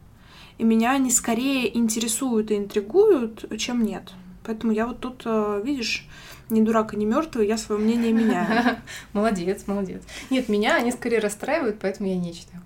[0.58, 4.14] и меня они скорее интересуют и интригуют, чем нет.
[4.44, 6.08] Поэтому я вот тут, э, видишь,
[6.50, 8.78] не дурак и не мертвый, я свое мнение меняю.
[9.14, 10.02] Молодец, молодец.
[10.30, 12.64] Нет, меня они скорее расстраивают, поэтому я не читаю.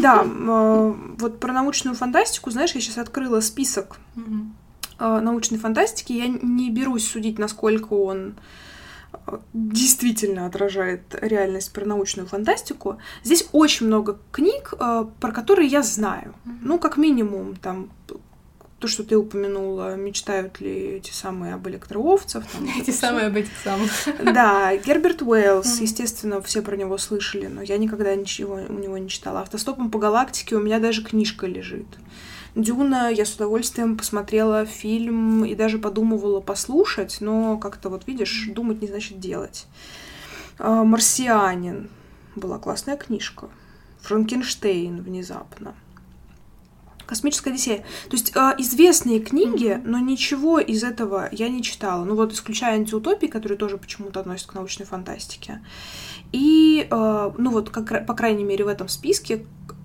[0.00, 3.98] Да, э, вот про научную фантастику, знаешь, я сейчас открыла список
[4.98, 6.12] э, научной фантастики.
[6.12, 8.34] Я не берусь судить, насколько он
[9.52, 12.98] действительно отражает реальность про научную фантастику.
[13.22, 16.34] Здесь очень много книг, э, про которые я знаю.
[16.62, 17.90] Ну, как минимум, там
[18.84, 22.44] то, что ты упомянула, мечтают ли эти самые об электроовцах.
[22.46, 23.90] там, Эти самые об этих самых.
[24.22, 29.08] Да, Герберт Уэллс, естественно, все про него слышали, но я никогда ничего у него не
[29.08, 29.40] читала.
[29.40, 31.86] Автостопом по галактике у меня даже книжка лежит.
[32.54, 38.80] Дюна я с удовольствием посмотрела фильм и даже подумывала послушать, но как-то вот видишь, думать
[38.80, 39.66] не значит делать.
[40.58, 41.90] А, Марсианин
[42.36, 43.48] была классная книжка.
[44.02, 45.74] Франкенштейн внезапно.
[47.06, 47.78] Космическая Одиссея.
[48.08, 52.04] То есть э, известные книги, но ничего из этого я не читала.
[52.04, 55.60] Ну вот исключая антиутопии, которые тоже почему-то относятся к научной фантастике.
[56.32, 59.44] И, э, ну вот, как, по крайней мере, в этом списке,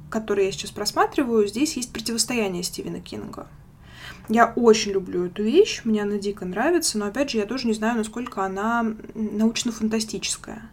[0.10, 3.48] к- который я сейчас просматриваю, здесь есть противостояние Стивена Кинга.
[4.28, 7.74] Я очень люблю эту вещь, мне она дико нравится, но опять же я тоже не
[7.74, 10.70] знаю, насколько она научно-фантастическая.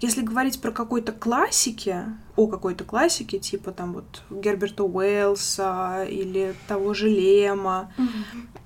[0.00, 1.96] Если говорить про какой-то классики,
[2.36, 7.92] о какой-то классике, типа там вот Герберта Уэллса или того же Лема,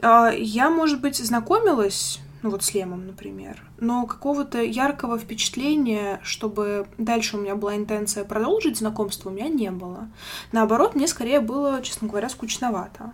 [0.02, 6.86] а, я, может быть, знакомилась, ну вот с Лемом, например, но какого-то яркого впечатления, чтобы
[6.98, 10.08] дальше у меня была интенция продолжить знакомство, у меня не было.
[10.50, 13.12] Наоборот, мне скорее было, честно говоря, скучновато.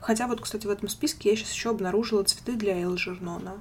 [0.00, 3.54] Хотя вот, кстати, в этом списке я сейчас еще обнаружила цветы для Элджернона.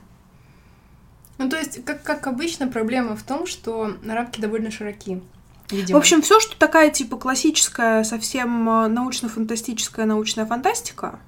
[1.38, 5.22] Ну, то есть, как, как обычно, проблема в том, что рамки довольно широки.
[5.68, 6.00] В Видимо.
[6.00, 11.20] общем, все, что такая типа классическая, совсем э, научно-фантастическая научная фантастика,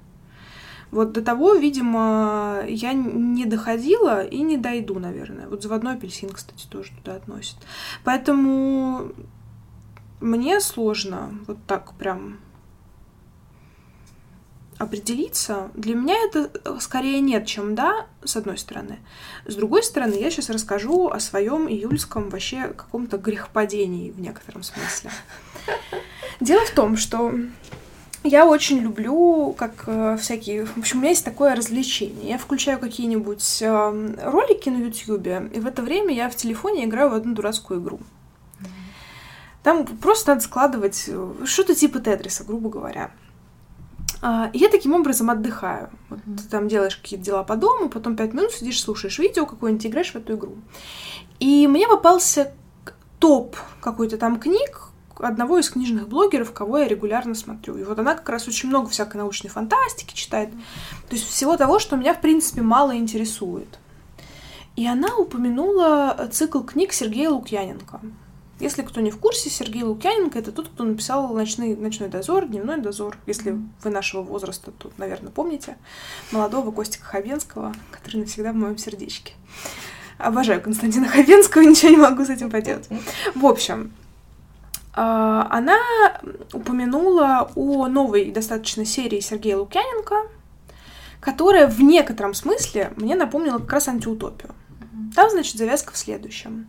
[0.92, 5.48] Вот до того, видимо, я не доходила и не дойду, наверное.
[5.48, 7.56] Вот заводной апельсин, кстати, тоже туда относит.
[8.04, 9.10] Поэтому
[10.20, 12.38] мне сложно вот так прям
[14.78, 15.70] определиться.
[15.74, 18.98] Для меня это э, скорее нет, чем да, с одной стороны.
[19.46, 25.10] С другой стороны, я сейчас расскажу о своем июльском вообще каком-то грехопадении в некотором смысле.
[26.40, 27.32] Дело в том, что
[28.24, 30.66] я очень люблю, как э, всякие...
[30.66, 32.30] В общем, у меня есть такое развлечение.
[32.30, 37.10] Я включаю какие-нибудь э, ролики на Ютьюбе, и в это время я в телефоне играю
[37.10, 38.00] в одну дурацкую игру.
[39.62, 43.10] Там просто надо складывать э, что-то типа Тетриса, грубо говоря.
[44.52, 45.90] И я таким образом отдыхаю.
[46.08, 49.84] Вот ты там делаешь какие-то дела по дому, потом пять минут сидишь, слушаешь видео какое-нибудь,
[49.84, 50.58] играешь в эту игру.
[51.40, 52.52] И мне попался
[53.18, 54.91] топ какой-то там книг
[55.22, 57.76] одного из книжных блогеров, кого я регулярно смотрю.
[57.76, 60.50] И вот она как раз очень много всякой научной фантастики читает.
[61.08, 63.78] То есть всего того, что меня, в принципе, мало интересует.
[64.76, 68.00] И она упомянула цикл книг Сергея Лукьяненко.
[68.58, 72.78] Если кто не в курсе, Сергей Лукьяненко— это тот, кто написал «Ночной, «Ночной дозор», «Дневной
[72.78, 73.18] дозор».
[73.26, 75.76] Если вы нашего возраста, то, наверное, помните
[76.30, 79.32] молодого Костика Хабенского, который навсегда в моем сердечке.
[80.16, 82.88] Обожаю Константина Хабенского, ничего не могу с этим поделать.
[83.34, 83.92] В общем,
[84.94, 85.78] она
[86.52, 90.28] упомянула о новой достаточно серии Сергея Лукьяненко,
[91.20, 94.54] которая в некотором смысле мне напомнила как раз антиутопию.
[95.14, 96.68] Там, значит, завязка в следующем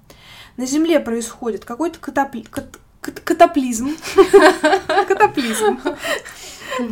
[0.58, 2.42] на Земле происходит какой-то катапли...
[2.42, 2.78] кат...
[3.02, 3.96] катаплизм.
[5.08, 5.80] Катаплизм.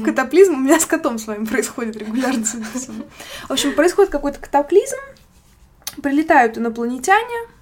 [0.03, 2.43] Катаплизм у меня с котом с вами происходит регулярно.
[3.47, 4.97] В общем, происходит какой-то катаклизм,
[6.01, 7.60] прилетают инопланетяне, а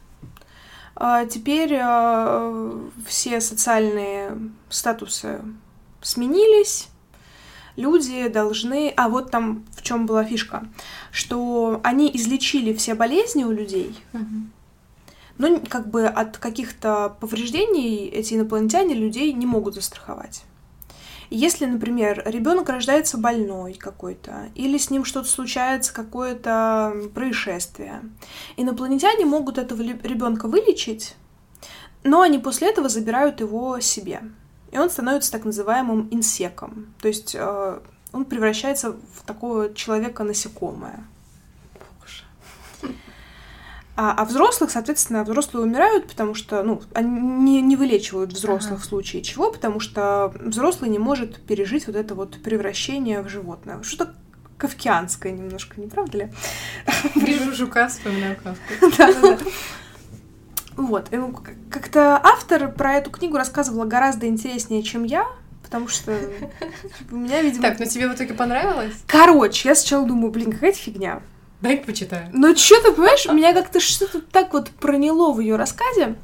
[1.29, 2.77] теперь а,
[3.07, 4.37] все социальные
[4.69, 5.41] статусы
[6.01, 6.89] сменились,
[7.77, 8.93] люди должны...
[8.95, 10.67] А вот там в чем была фишка,
[11.11, 13.97] что они излечили все болезни у людей,
[15.37, 20.43] но как бы от каких-то повреждений эти инопланетяне людей не могут застраховать.
[21.29, 28.01] Если, например, ребенок рождается больной какой-то, или с ним что-то случается, какое-то происшествие,
[28.57, 31.15] инопланетяне могут этого ребенка вылечить,
[32.03, 34.21] но они после этого забирают его себе.
[34.71, 36.93] И он становится так называемым инсеком.
[37.01, 37.79] То есть э,
[38.11, 41.05] он превращается в такого человека-насекомое.
[44.01, 48.81] А, а взрослых, соответственно, взрослые умирают, потому что, ну, они не, не вылечивают взрослых ага.
[48.81, 53.83] в случае чего, потому что взрослый не может пережить вот это вот превращение в животное.
[53.83, 54.13] Что-то
[54.55, 56.31] кавкианское немножко, не правда ли?
[57.15, 58.73] Вижу жука, вспоминаю кавку.
[58.97, 59.37] Да-да-да.
[60.77, 61.09] Вот.
[61.11, 61.37] Ну,
[61.69, 65.27] как-то автор про эту книгу рассказывала гораздо интереснее, чем я,
[65.61, 66.17] потому что
[67.11, 67.63] у меня, видимо...
[67.63, 68.93] Так, но тебе в итоге понравилось?
[69.07, 71.21] Короче, я сначала думаю, блин, какая-то фигня.
[71.61, 72.29] Дай почитаю.
[72.31, 76.15] Ну, что-то, понимаешь, меня как-то что-то так вот проняло в ее рассказе,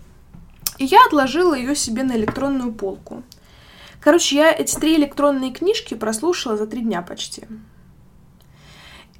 [0.78, 3.24] и я отложила ее себе на электронную полку.
[4.00, 7.44] Короче, я эти три электронные книжки прослушала за три дня почти.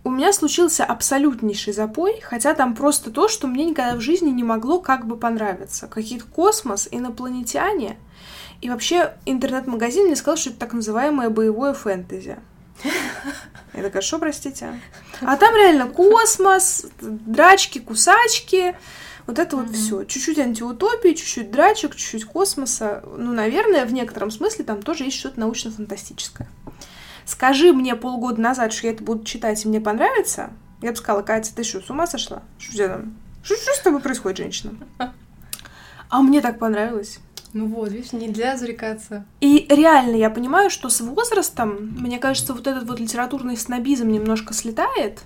[0.04, 4.44] У меня случился абсолютнейший запой, хотя там просто то, что мне никогда в жизни не
[4.44, 5.88] могло как бы понравиться.
[5.88, 7.98] Какие-то космос, инопланетяне.
[8.62, 12.38] И вообще интернет-магазин мне сказал, что это так называемое боевое фэнтези.
[13.76, 14.80] Я такая, что, простите?
[15.22, 18.76] А там реально космос, драчки, кусачки,
[19.28, 20.04] вот это вот все.
[20.04, 23.04] Чуть-чуть антиутопии, чуть-чуть драчек, чуть-чуть космоса.
[23.18, 26.48] Ну, наверное, в некотором смысле там тоже есть что-то научно-фантастическое.
[27.26, 30.52] Скажи мне полгода назад, что я это буду читать, и мне понравится,
[30.82, 32.44] я бы сказала, Катя, ты что, с ума сошла?
[32.60, 33.18] Что у тебя там?
[33.44, 34.74] Что, что с тобой происходит, женщина?
[36.08, 37.18] А мне так понравилось.
[37.56, 39.26] Ну вот, видишь, нельзя зарекаться.
[39.40, 44.54] И реально я понимаю, что с возрастом, мне кажется, вот этот вот литературный снобизм немножко
[44.54, 45.24] слетает,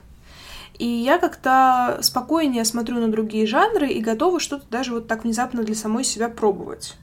[0.77, 5.63] и я как-то спокойнее смотрю на другие жанры и готова что-то даже вот так внезапно
[5.63, 6.97] для самой себя пробовать.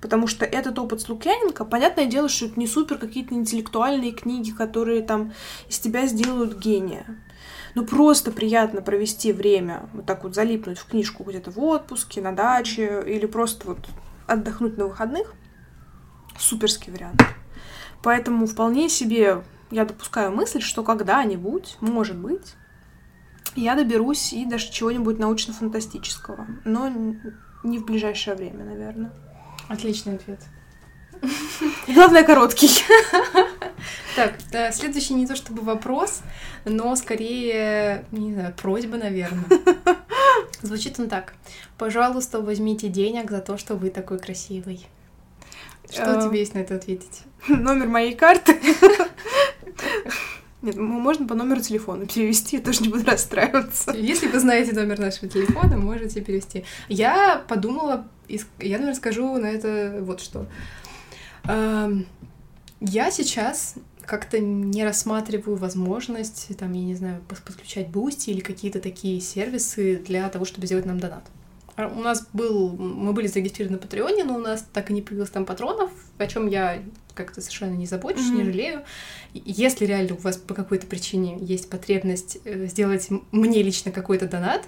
[0.00, 4.52] Потому что этот опыт с Лукьяненко, понятное дело, что это не супер какие-то интеллектуальные книги,
[4.52, 5.32] которые там
[5.68, 7.06] из тебя сделают гения.
[7.74, 12.30] Ну, просто приятно провести время, вот так вот залипнуть в книжку где-то в отпуске, на
[12.30, 13.78] даче, или просто вот
[14.30, 15.34] отдохнуть на выходных,
[16.38, 17.22] суперский вариант.
[18.02, 22.54] Поэтому вполне себе я допускаю мысль, что когда-нибудь, может быть,
[23.56, 26.46] я доберусь и даже чего-нибудь научно-фантастического.
[26.64, 26.88] Но
[27.62, 29.12] не в ближайшее время, наверное.
[29.68, 30.40] Отличный ответ.
[31.86, 32.70] Главное, короткий.
[34.16, 34.34] Так,
[34.72, 36.22] следующий не то чтобы вопрос,
[36.64, 39.44] но скорее, не знаю, просьба, наверное.
[40.62, 41.34] Звучит он так.
[41.78, 44.86] Пожалуйста, возьмите денег за то, что вы такой красивый.
[45.90, 46.28] Что а...
[46.28, 47.22] тебе есть на это ответить?
[47.48, 48.58] Номер моей карты.
[50.62, 53.92] Нет, можно по номеру телефона перевести, я тоже не буду расстраиваться.
[53.92, 56.64] Если вы знаете номер нашего телефона, можете перевести.
[56.88, 60.46] Я подумала, я, наверное, скажу на это вот что.
[61.46, 63.76] Я сейчас
[64.10, 70.28] как-то не рассматриваю возможность, там, я не знаю, подключать Boosty или какие-то такие сервисы для
[70.28, 71.22] того, чтобы сделать нам донат.
[71.76, 74.94] А у нас был, мы были зарегистрированы на Patreon -е, но у нас так и
[74.94, 76.82] не появилось там патронов, о чем я
[77.14, 78.36] как-то совершенно не забочусь, mm-hmm.
[78.36, 78.82] не жалею.
[79.32, 84.66] Если реально у вас по какой-то причине есть потребность э, сделать мне лично какой-то донат,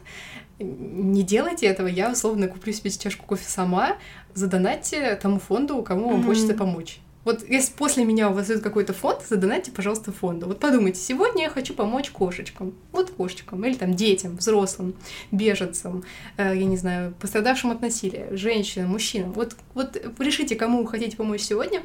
[0.61, 3.97] не делайте этого, я условно куплю себе чашку кофе сама,
[4.35, 6.27] задонатьте тому фонду, кому вам mm-hmm.
[6.27, 7.01] хочется помочь.
[7.25, 10.47] Вот если после меня у вас идет какой-то фонд, задонайте, пожалуйста, фонду.
[10.47, 12.75] Вот подумайте, сегодня я хочу помочь кошечкам.
[12.91, 14.95] Вот кошечкам, или там детям, взрослым,
[15.31, 16.05] беженцам,
[16.37, 19.33] э, я не знаю, пострадавшим от насилия, женщинам, мужчинам.
[19.33, 21.83] Вот, вот решите, кому вы хотите помочь сегодня,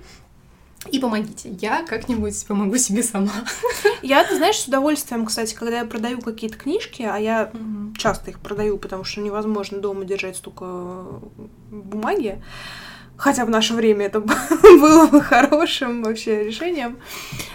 [0.91, 1.49] и помогите.
[1.59, 3.31] Я как-нибудь помогу себе сама.
[4.01, 7.97] Я, ты знаешь, с удовольствием, кстати, когда я продаю какие-то книжки, а я mm-hmm.
[7.97, 11.05] часто их продаю, потому что невозможно дома держать столько
[11.71, 12.41] бумаги,
[13.17, 14.19] Хотя в наше время это
[14.61, 16.99] было бы хорошим вообще решением.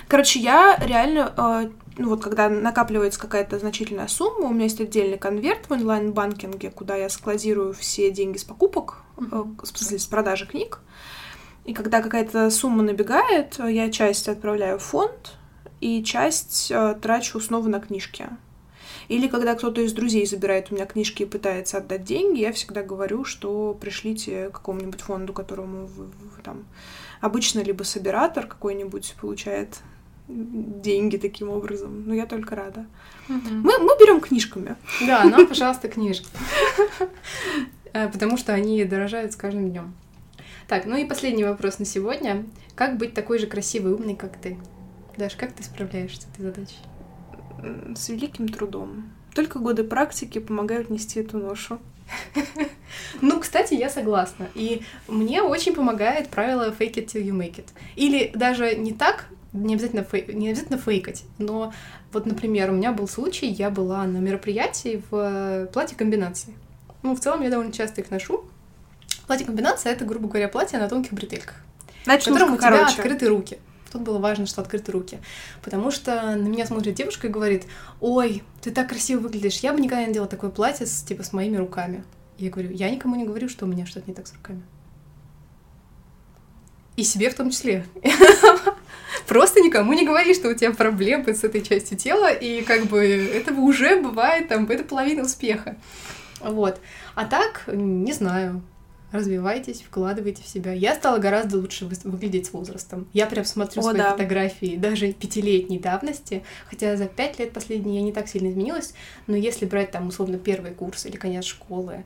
[0.08, 5.18] Короче, я реально, э, ну вот когда накапливается какая-то значительная сумма, у меня есть отдельный
[5.18, 10.80] конверт в онлайн-банкинге, куда я складирую все деньги с покупок, в смысле, с продажи книг.
[11.64, 15.36] И когда какая-то сумма набегает, я часть отправляю в фонд,
[15.80, 18.28] и часть э, трачу снова на книжки.
[19.12, 22.82] Или когда кто-то из друзей забирает у меня книжки и пытается отдать деньги, я всегда
[22.82, 26.64] говорю, что пришлите какому-нибудь фонду, которому вы, вы там
[27.20, 29.80] обычно либо собиратор какой-нибудь получает
[30.28, 32.04] деньги таким образом.
[32.06, 32.86] Но я только рада.
[33.28, 33.50] Угу.
[33.50, 34.76] Мы, мы берем книжками.
[35.06, 36.28] Да, нам, пожалуйста, книжки.
[37.94, 39.94] Э, потому что они дорожают с каждым днем.
[40.66, 42.46] Так, ну и последний вопрос на сегодня.
[42.74, 44.56] Как быть такой же красивой и умной, как ты?
[45.18, 46.78] Даш, как ты справляешься с этой задачей?
[47.96, 49.10] С великим трудом.
[49.34, 51.78] Только годы практики помогают нести эту ношу.
[53.22, 54.48] Ну, кстати, я согласна.
[54.54, 57.68] И мне очень помогает правило fake it till you make it.
[57.96, 61.72] Или даже не так, не обязательно, фей, не обязательно фейкать, но
[62.12, 66.54] вот, например, у меня был случай, я была на мероприятии в платье комбинации.
[67.02, 68.44] Ну, в целом я довольно часто их ношу.
[69.26, 71.56] Платье комбинация— это, грубо говоря, платье на тонких бретельках,
[72.04, 72.96] Значит, в котором у тебя короче.
[72.96, 73.58] открыты руки.
[73.92, 75.18] Тут было важно, что открыты руки.
[75.62, 77.64] Потому что на меня смотрит девушка и говорит,
[78.00, 81.34] ой, ты так красиво выглядишь, я бы никогда не надела такое платье с, типа, с
[81.34, 82.02] моими руками.
[82.38, 84.62] Я говорю, я никому не говорю, что у меня что-то не так с руками.
[86.96, 87.84] И себе в том числе.
[89.28, 93.04] Просто никому не говори, что у тебя проблемы с этой частью тела, и как бы
[93.04, 95.76] это уже бывает, там, это половина успеха.
[96.40, 96.80] Вот.
[97.14, 98.62] А так, не знаю,
[99.12, 100.72] развивайтесь, вкладывайте в себя.
[100.72, 103.06] Я стала гораздо лучше выглядеть с возрастом.
[103.12, 104.12] Я прям смотрю О, свои да.
[104.12, 108.94] фотографии даже пятилетней давности, хотя за пять лет последние я не так сильно изменилась,
[109.26, 112.04] но если брать там условно первый курс или конец школы,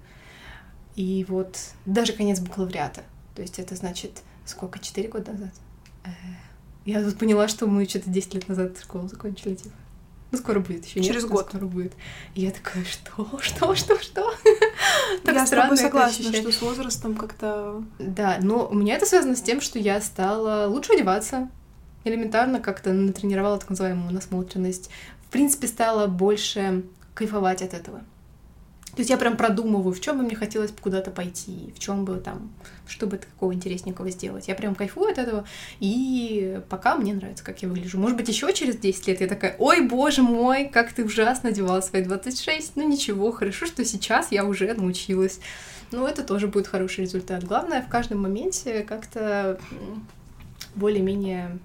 [0.97, 3.05] и вот даже конец бакалавриата,
[3.35, 5.53] то есть это значит сколько, четыре года назад?
[6.05, 6.09] Э,
[6.85, 9.75] я тут поняла, что мы что-то 10 лет назад школу закончили, типа.
[10.37, 11.47] Ну, скоро будет, еще Через нет, год.
[11.49, 11.93] скоро будет.
[12.35, 14.35] И я такая, что, что, что, что?
[15.25, 17.83] так я с тобой согласна, что с возрастом как-то...
[17.99, 21.49] Да, но у меня это связано с тем, что я стала лучше одеваться.
[22.05, 24.91] Элементарно как-то натренировала так называемую насмотренность.
[25.27, 26.85] В принципе, стала больше
[27.15, 28.03] кайфовать от этого.
[28.97, 32.17] То есть я прям продумываю, в чем бы мне хотелось куда-то пойти, в чем бы
[32.17, 32.51] там,
[32.89, 34.49] что бы такого интересненького сделать.
[34.49, 35.45] Я прям кайфую от этого,
[35.81, 37.99] и пока мне нравится, как я выгляжу.
[37.99, 41.83] Может быть, еще через 10 лет я такая, ой, боже мой, как ты ужасно одевала
[41.83, 42.77] свои 26.
[42.77, 45.41] Ну ничего, хорошо, что сейчас я уже научилась.
[45.93, 47.45] Ну, это тоже будет хороший результат.
[47.45, 49.61] Главное в каждом моменте как-то
[50.75, 51.59] более-менее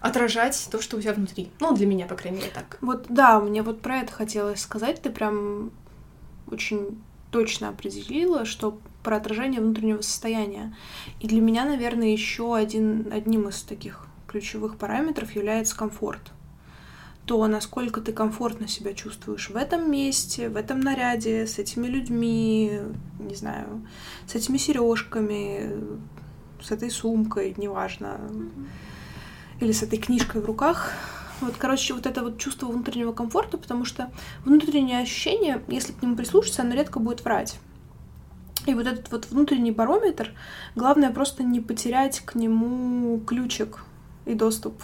[0.00, 1.50] отражать то, что у тебя внутри.
[1.60, 2.78] Ну, для меня, по крайней мере, так.
[2.80, 5.02] Вот, да, мне вот про это хотелось сказать.
[5.02, 5.72] Ты прям
[6.50, 6.98] очень
[7.30, 10.74] точно определила, что про отражение внутреннего состояния.
[11.20, 16.32] И для меня, наверное, еще один, одним из таких ключевых параметров является комфорт.
[17.24, 22.80] То, насколько ты комфортно себя чувствуешь в этом месте, в этом наряде, с этими людьми,
[23.18, 23.86] не знаю,
[24.26, 25.74] с этими сережками,
[26.62, 28.18] с этой сумкой, неважно,
[29.60, 30.92] или с этой книжкой в руках.
[31.40, 34.10] Вот, короче, вот это вот чувство внутреннего комфорта, потому что
[34.44, 37.58] внутреннее ощущение, если к нему прислушаться, оно редко будет врать.
[38.66, 40.32] И вот этот вот внутренний барометр,
[40.74, 43.84] главное просто не потерять к нему ключик
[44.26, 44.82] и доступ.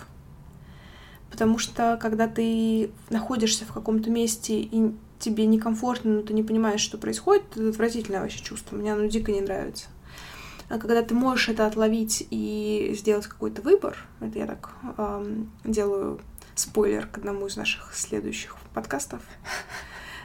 [1.31, 6.81] Потому что когда ты находишься в каком-то месте и тебе некомфортно, но ты не понимаешь,
[6.81, 8.77] что происходит, это отвратительное вообще чувство.
[8.77, 9.87] Мне оно дико не нравится.
[10.69, 16.21] А когда ты можешь это отловить и сделать какой-то выбор, это я так эм, делаю
[16.55, 19.23] Спойлер к одному из наших следующих подкастов.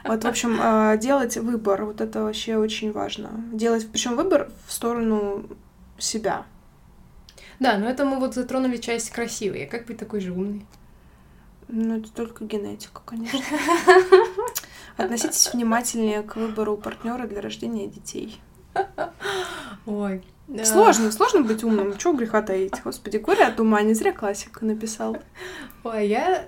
[0.02, 3.32] Вот, в общем, э, делать выбор, вот это вообще очень важно.
[3.52, 5.44] Делать, причем выбор в сторону
[5.98, 6.46] себя.
[7.58, 9.66] Да, но это мы вот затронули часть красивой.
[9.66, 10.64] Как быть такой же умный?
[11.68, 13.38] Ну, это только генетика, конечно.
[14.96, 18.40] Относитесь внимательнее к выбору партнера для рождения детей.
[19.86, 20.24] Ой.
[20.64, 21.96] Сложно, сложно быть умным.
[21.96, 22.74] Чего греха таить?
[22.82, 25.16] Господи, горе от ума, не зря классика написал.
[25.84, 26.46] Ой, я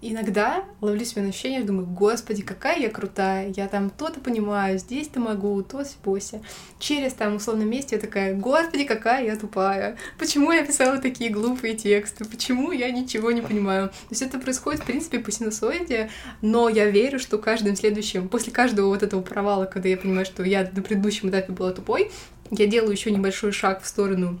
[0.00, 5.18] иногда ловлю себя на ощущение, думаю, господи, какая я крутая, я там то-то понимаю, здесь-то
[5.18, 6.40] могу, то бося.
[6.78, 11.74] Через там условном месте я такая, господи, какая я тупая, почему я писала такие глупые
[11.74, 13.88] тексты, почему я ничего не понимаю.
[13.88, 16.10] То есть это происходит, в принципе, по синусоиде,
[16.42, 20.44] но я верю, что каждым следующим, после каждого вот этого провала, когда я понимаю, что
[20.44, 22.12] я на предыдущем этапе была тупой,
[22.50, 24.38] я делаю еще небольшой шаг в сторону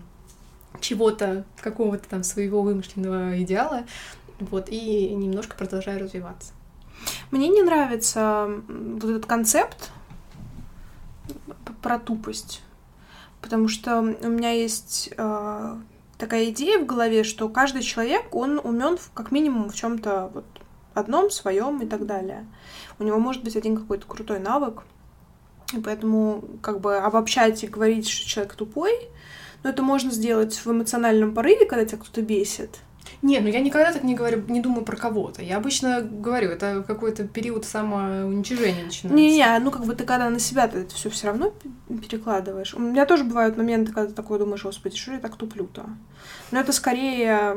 [0.80, 3.84] чего-то, какого-то там своего вымышленного идеала,
[4.38, 6.52] вот, и немножко продолжаю развиваться.
[7.30, 9.90] Мне не нравится вот этот концепт
[11.82, 12.62] про тупость,
[13.40, 15.76] потому что у меня есть э,
[16.16, 20.44] такая идея в голове, что каждый человек, он умен как минимум в чем-то вот
[20.94, 22.46] одном, своем и так далее.
[22.98, 24.82] У него может быть один какой-то крутой навык,
[25.72, 28.92] и поэтому как бы обобщать и говорить, что человек тупой,
[29.62, 32.78] но это можно сделать в эмоциональном порыве, когда тебя кто-то бесит.
[33.22, 35.42] Не, ну я никогда так не говорю, не думаю про кого-то.
[35.42, 39.08] Я обычно говорю, это какой-то период самоуничижения начинается.
[39.08, 41.52] Не-не, ну как бы ты когда на себя ты это все все равно
[41.88, 42.74] перекладываешь.
[42.74, 45.86] У меня тоже бывают моменты, когда ты такой думаешь, господи, что я так туплю-то?
[46.52, 47.56] Но это скорее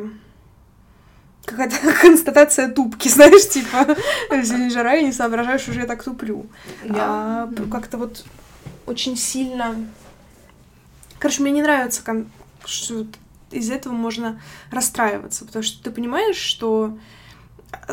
[1.45, 3.95] какая-то констатация тупки, знаешь, типа,
[4.29, 6.45] сегодня жара, и не соображаешь, уже я так туплю.
[6.83, 8.25] Я а, как-то вот
[8.85, 9.75] очень сильно...
[11.19, 12.01] Короче, мне не нравится,
[12.65, 13.05] что
[13.51, 16.97] из-за этого можно расстраиваться, потому что ты понимаешь, что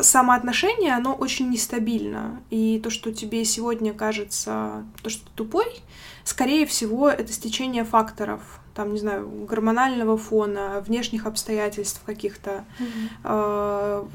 [0.01, 2.41] самоотношение, оно очень нестабильно.
[2.49, 5.81] И то, что тебе сегодня кажется, то, что ты тупой,
[6.23, 8.41] скорее всего, это стечение факторов,
[8.79, 12.63] там, не знаю, гормонального фона, внешних обстоятельств каких-то.
[12.79, 14.07] Mm-hmm.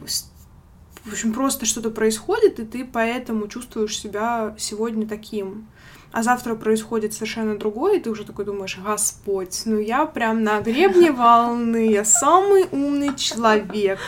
[1.05, 5.67] в общем, просто что-то происходит, и ты поэтому чувствуешь себя сегодня таким
[6.13, 10.61] а завтра происходит совершенно другое, и ты уже такой думаешь, Господь, ну я прям на
[10.61, 13.99] гребне волны, я самый умный человек.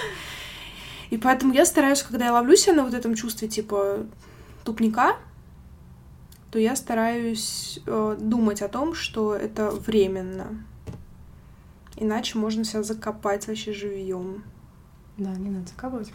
[1.10, 4.06] И поэтому я стараюсь, когда я ловлю себя на вот этом чувстве, типа,
[4.64, 5.16] тупника,
[6.50, 10.64] то я стараюсь э, думать о том, что это временно.
[11.96, 14.44] Иначе можно себя закопать вообще живьем.
[15.16, 16.12] Да, не надо закапывать.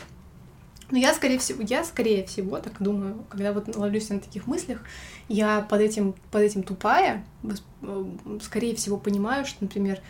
[0.92, 4.82] Но я, скорее всего, я, скорее всего, так думаю, когда вот ловлюсь на таких мыслях,
[5.30, 8.06] я под этим, под этим тупая, э,
[8.42, 10.02] скорее всего, понимаю, что, например,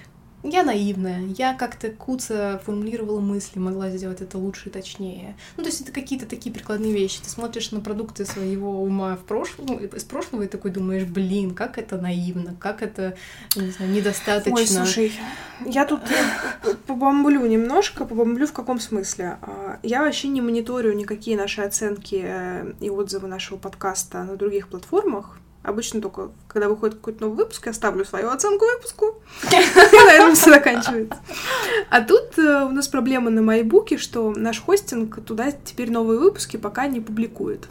[0.44, 5.36] я наивная, я как-то куца формулировала мысли, могла сделать это лучше и точнее.
[5.58, 7.22] Ну, то есть это какие-то такие прикладные вещи.
[7.22, 11.54] Ты смотришь на продукты своего ума в прошлом, ну, из прошлого и такой думаешь, блин,
[11.54, 13.16] как это наивно, как это,
[13.56, 14.60] не знаю, недостаточно.
[14.60, 15.14] Ой, слушай,
[15.66, 16.02] я тут
[16.88, 19.38] побомблю немножко, побомблю в каком смысле?
[19.42, 24.70] А, я вообще не мониторю никакие наши оценки э, и отзывы нашего подкаста на других
[24.70, 25.38] платформах.
[25.64, 30.49] Обычно только, когда выходит какой-то новый выпуск, я ставлю свою оценку выпуску, на этом все
[30.49, 31.20] заканчивается.
[31.89, 36.57] А тут э, у нас проблема на майбуке, что наш хостинг туда теперь новые выпуски
[36.57, 37.68] пока не публикует.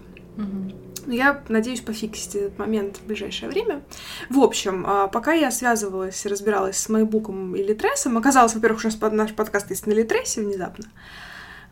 [1.06, 3.82] Я надеюсь пофиксить этот момент в ближайшее время.
[4.28, 9.34] В общем, а, пока я связывалась, разбиралась с майбуком и Литресом, оказалось, во-первых, что наш
[9.34, 10.84] подкаст есть на Литресе внезапно,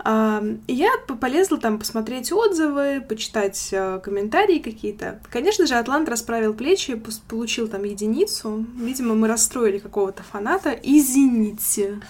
[0.04, 0.90] и я
[1.20, 5.20] полезла там посмотреть отзывы, почитать э, комментарии какие-то.
[5.30, 8.64] Конечно же, Атлант расправил плечи, получил там единицу.
[8.76, 10.70] Видимо, мы расстроили какого-то фаната.
[10.70, 12.00] Извините,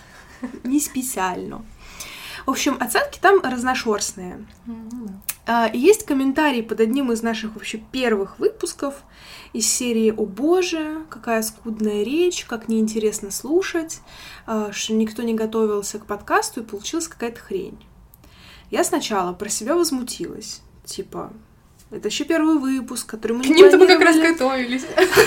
[0.64, 1.64] не специально.
[2.46, 4.46] В общем, оценки там разношерстные.
[4.66, 5.76] Mm-hmm.
[5.76, 9.02] Есть комментарий под одним из наших вообще первых выпусков
[9.52, 14.00] из серии «О боже, какая скудная речь, как неинтересно слушать»,
[14.46, 17.78] а, что никто не готовился к подкасту и получилась какая-то хрень.
[18.70, 20.60] Я сначала про себя возмутилась.
[20.84, 21.32] Типа,
[21.90, 23.80] это еще первый выпуск, который мы К не планировали.
[23.80, 24.84] мы как раз готовились.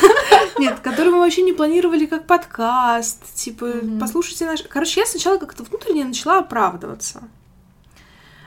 [0.59, 3.33] Нет, который мы вообще не планировали как подкаст.
[3.33, 3.99] Типа, mm-hmm.
[3.99, 4.61] послушайте наш...
[4.61, 7.23] Короче, я сначала как-то внутренне начала оправдываться.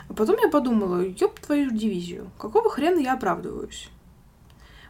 [0.09, 3.89] А потом я подумала, ёб твою дивизию, какого хрена я оправдываюсь?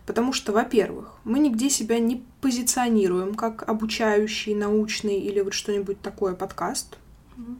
[0.06, 6.34] Потому что, во-первых, мы нигде себя не позиционируем как обучающий, научный или вот что-нибудь такое
[6.34, 6.98] подкаст.
[7.36, 7.56] Mm-hmm.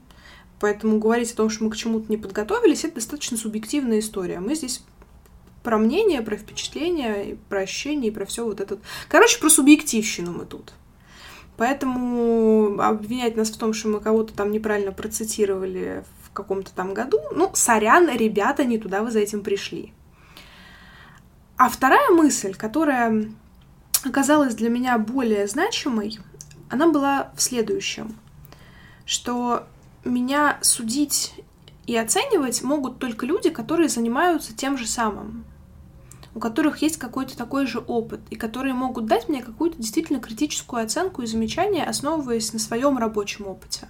[0.59, 4.39] Поэтому говорить о том, что мы к чему-то не подготовились, это достаточно субъективная история.
[4.39, 4.83] Мы здесь
[5.63, 8.77] про мнение, про впечатления, про ощущения про все вот это.
[9.09, 10.73] Короче, про субъективщину мы тут.
[11.57, 16.03] Поэтому обвинять нас в том, что мы кого-то там неправильно процитировали
[16.35, 17.19] каком-то там году.
[17.31, 19.91] Ну, сорян, ребята, не туда вы за этим пришли.
[21.57, 23.31] А вторая мысль, которая
[24.03, 26.19] оказалась для меня более значимой,
[26.69, 28.15] она была в следующем,
[29.05, 29.65] что
[30.03, 31.33] меня судить
[31.87, 35.45] и оценивать могут только люди, которые занимаются тем же самым,
[36.33, 40.83] у которых есть какой-то такой же опыт, и которые могут дать мне какую-то действительно критическую
[40.83, 43.87] оценку и замечание, основываясь на своем рабочем опыте.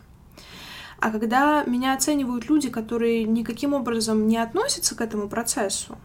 [1.00, 5.98] А когда меня оценивают люди, которые никаким образом не относятся к этому процессу,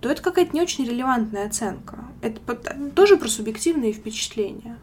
[0.00, 2.04] то это какая-то не очень релевантная оценка.
[2.22, 2.40] Это
[2.94, 4.78] тоже про субъективные впечатления.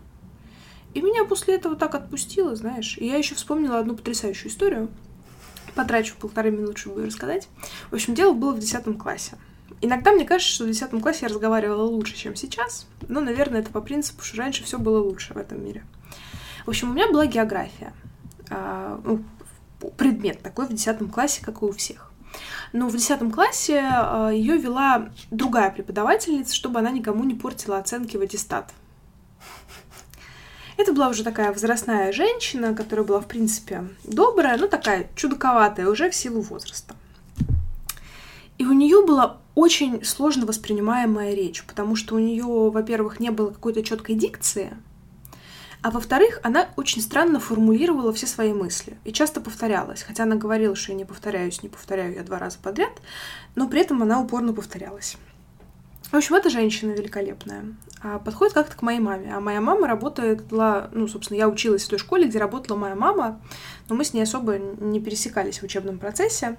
[0.93, 2.97] И меня после этого так отпустило, знаешь.
[2.97, 4.89] И я еще вспомнила одну потрясающую историю.
[5.75, 7.47] Потрачу полторы минуты, чтобы ее рассказать.
[7.89, 9.37] В общем, дело было в десятом классе.
[9.81, 12.87] Иногда мне кажется, что в десятом классе я разговаривала лучше, чем сейчас.
[13.07, 15.83] Но, наверное, это по принципу, что раньше все было лучше в этом мире.
[16.65, 17.91] В общем, у меня была география.
[18.49, 19.23] А, ну,
[19.97, 22.11] предмет такой в десятом классе, как и у всех.
[22.73, 28.17] Но в десятом классе а, ее вела другая преподавательница, чтобы она никому не портила оценки
[28.17, 28.73] в аттестат.
[30.75, 36.09] Это была уже такая возрастная женщина, которая была, в принципе, добрая, но такая чудаковатая уже
[36.09, 36.95] в силу возраста.
[38.57, 43.51] И у нее была очень сложно воспринимаемая речь, потому что у нее, во-первых, не было
[43.51, 44.73] какой-то четкой дикции,
[45.83, 50.01] а во-вторых, она очень странно формулировала все свои мысли и часто повторялась.
[50.01, 52.93] Хотя она говорила, что я не повторяюсь, не повторяю я два раза подряд,
[53.55, 55.17] но при этом она упорно повторялась.
[56.09, 57.65] В общем, эта женщина великолепная.
[58.01, 59.35] А подходит как-то к моей маме.
[59.35, 62.95] А моя мама работает, была, ну, собственно, я училась в той школе, где работала моя
[62.95, 63.41] мама,
[63.89, 66.55] но мы с ней особо не пересекались в учебном процессе.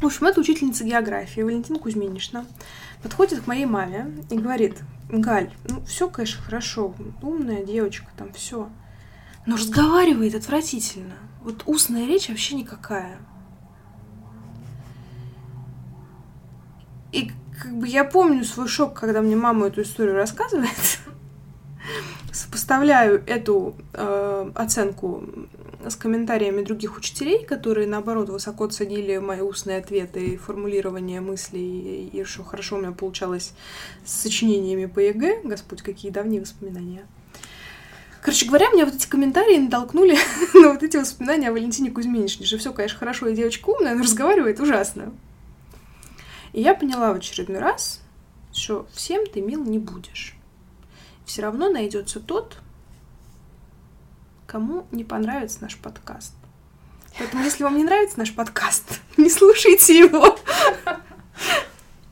[0.00, 2.46] В общем, это учительница географии Валентина Кузьминишна.
[3.02, 8.68] Подходит к моей маме и говорит, Галь, ну все, конечно, хорошо, умная девочка, там все.
[9.46, 11.14] Но разговаривает отвратительно.
[11.42, 13.18] Вот устная речь вообще никакая.
[17.12, 17.30] И
[17.60, 21.00] как бы я помню свой шок, когда мне мама эту историю рассказывает.
[22.32, 25.24] Сопоставляю эту э, оценку
[25.86, 32.24] с комментариями других учителей, которые, наоборот, высоко ценили мои устные ответы и формулирование мыслей, и,
[32.24, 33.52] что хорошо у меня получалось
[34.04, 35.42] с сочинениями по ЕГЭ.
[35.44, 37.06] Господь, какие давние воспоминания.
[38.20, 40.16] Короче говоря, мне вот эти комментарии натолкнули
[40.54, 44.02] на вот эти воспоминания о Валентине Кузьминишне, что все, конечно, хорошо, и девочка умная, но
[44.02, 45.12] разговаривает ужасно.
[46.52, 48.00] И я поняла в очередной раз,
[48.52, 50.37] что всем ты мил не будешь.
[51.28, 52.56] Все равно найдется тот,
[54.46, 56.32] кому не понравится наш подкаст.
[57.18, 60.38] Поэтому, если вам не нравится наш подкаст, не слушайте его.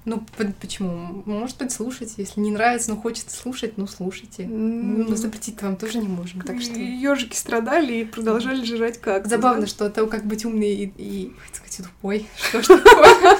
[0.05, 0.25] Ну,
[0.61, 1.23] почему?
[1.25, 2.15] Может быть, слушайте.
[2.19, 4.47] Если не нравится, но хочется слушать, ну, слушайте.
[4.47, 6.79] Ну, запретить вам тоже не можем, так что...
[6.79, 11.89] Ежики страдали и продолжали жрать как Забавно, что то, как быть умный и, и сказать,
[11.89, 12.29] тупой.
[12.37, 13.39] Что ж такое?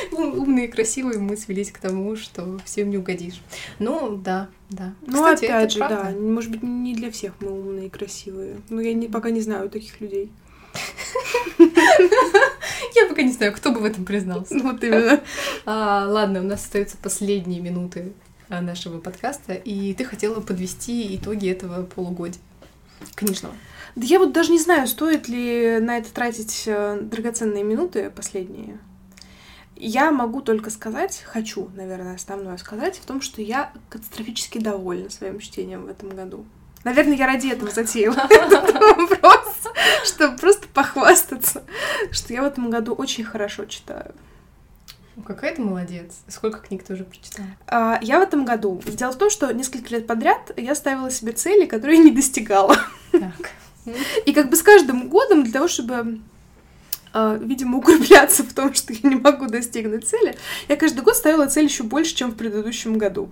[0.12, 3.40] Умные и красивые мы свелись к тому, что всем не угодишь.
[3.78, 4.94] Ну, да, да.
[5.06, 6.12] Ну, опять же, да.
[6.18, 8.56] Может быть, не для всех мы умные и красивые.
[8.68, 10.30] Но я пока не знаю таких людей.
[12.94, 14.58] Я пока не знаю, кто бы в этом признался.
[14.62, 15.20] Вот именно.
[15.66, 18.12] А, ладно, у нас остаются последние минуты
[18.48, 22.40] а, нашего подкаста, и ты хотела подвести итоги этого полугодия
[23.14, 23.54] книжного.
[23.96, 28.78] Да я вот даже не знаю, стоит ли на это тратить э, драгоценные минуты последние.
[29.82, 35.38] Я могу только сказать, хочу, наверное, основное сказать, в том, что я катастрофически довольна своим
[35.38, 36.44] чтением в этом году.
[36.84, 39.72] Наверное, я ради этого затеяла этот вопрос,
[40.04, 41.62] чтобы просто похвастаться,
[42.10, 44.14] что я в этом году очень хорошо читаю.
[45.26, 46.20] Какая ты молодец.
[46.28, 47.48] Сколько книг ты уже прочитала?
[47.66, 48.82] А, я в этом году.
[48.84, 52.76] Дело в том, что несколько лет подряд я ставила себе цели, которые не достигала.
[53.12, 53.50] Так.
[54.26, 56.20] И как бы с каждым годом для того, чтобы
[57.12, 60.36] видимо, укрепляться в том, что я не могу достигнуть цели,
[60.68, 63.30] я каждый год ставила цель еще больше, чем в предыдущем году.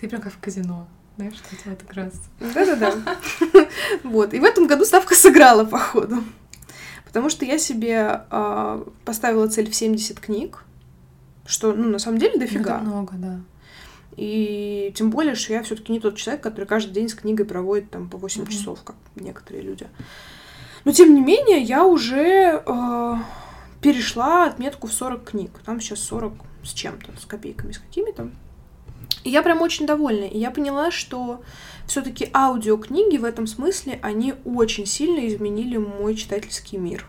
[0.00, 0.86] Ты прям как в казино.
[1.16, 2.12] Знаешь, что это как раз.
[2.40, 2.94] Да-да-да.
[4.02, 4.34] Вот.
[4.34, 6.24] И в этом году ставка сыграла, походу.
[7.04, 10.64] Потому что я себе э, поставила цель в 70 книг,
[11.46, 12.76] что, ну, на самом деле, дофига.
[12.76, 13.40] Это много, да.
[14.16, 17.46] И тем более, что я все таки не тот человек, который каждый день с книгой
[17.46, 18.50] проводит там по 8 mm-hmm.
[18.50, 19.86] часов, как некоторые люди.
[20.84, 23.16] Но, тем не менее, я уже э,
[23.80, 25.50] перешла отметку в 40 книг.
[25.64, 28.30] Там сейчас 40 с чем-то, с копейками, с какими-то.
[29.24, 30.24] И я прям очень довольна.
[30.24, 31.42] И я поняла, что
[31.86, 37.06] все-таки аудиокниги в этом смысле, они очень сильно изменили мой читательский мир.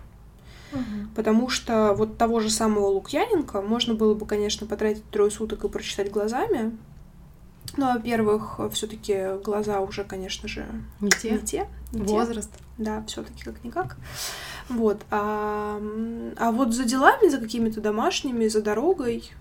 [0.71, 1.09] Угу.
[1.15, 5.69] Потому что вот того же самого Лукьяненко можно было бы, конечно, потратить трое суток и
[5.69, 6.77] прочитать глазами.
[7.77, 10.65] Но, во-первых, все-таки глаза уже, конечно же,
[11.01, 11.31] не те.
[11.31, 12.51] Не те не Возраст.
[12.51, 12.63] Те.
[12.77, 13.97] Да, все-таки как-никак.
[14.69, 15.01] Вот.
[15.11, 15.81] А,
[16.37, 19.31] а вот за делами, за какими-то домашними, за дорогой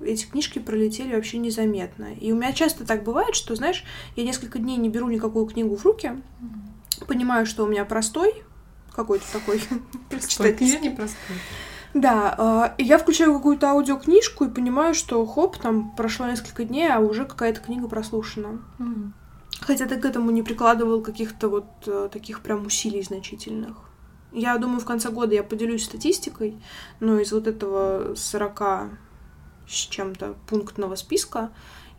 [0.00, 2.12] эти книжки пролетели вообще незаметно.
[2.14, 3.84] И у меня часто так бывает, что, знаешь,
[4.16, 6.12] я несколько дней не беру никакую книгу в руки,
[7.06, 8.44] понимаю, что у меня простой
[8.94, 9.60] какой-то такой.
[10.10, 11.36] Простой, не простой.
[11.94, 17.00] Да, и я включаю какую-то аудиокнижку и понимаю, что хоп, там прошло несколько дней, а
[17.00, 18.60] уже какая-то книга прослушана.
[18.78, 19.14] Мгм.
[19.60, 23.76] Хотя ты к этому не прикладывал каких-то вот э, таких прям усилий значительных.
[24.32, 26.62] Я думаю, в конце года я поделюсь статистикой,
[27.00, 28.90] но из вот этого 40
[29.66, 31.50] с чем-то пунктного списка,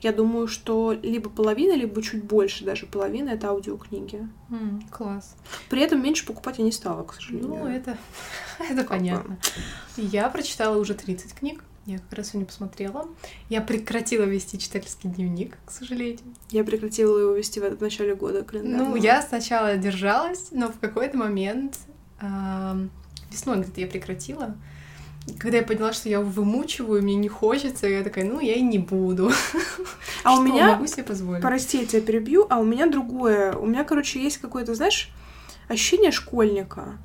[0.02, 4.28] я думаю, что либо половина, либо чуть больше даже половины— это аудиокниги.
[4.50, 5.36] М, Класс.
[5.70, 7.50] При этом меньше покупать я не стала, к сожалению.
[7.50, 7.98] Ну, это,
[8.70, 9.38] это понятно.
[9.98, 11.64] Я прочитала уже 30 книг.
[11.86, 13.08] Я как раз сегодня посмотрела.
[13.50, 16.20] Я прекратила вести читательский дневник, к сожалению.
[16.52, 18.90] Я прекратила его вести в, в начале года календарного.
[18.90, 21.80] Ну, я сначала держалась, но в какой-то момент
[23.32, 24.56] весной где-то я прекратила.
[25.38, 28.80] Когда я поняла, что я вымучиваю, мне не хочется, я такая, ну, я и не
[28.80, 29.32] буду.
[30.24, 31.42] А у меня могу себе позволить.
[31.42, 33.54] Прости, я тебя перебью, а у меня другое.
[33.54, 35.10] У меня, короче, есть какое-то, знаешь,
[35.68, 36.98] ощущение школьника,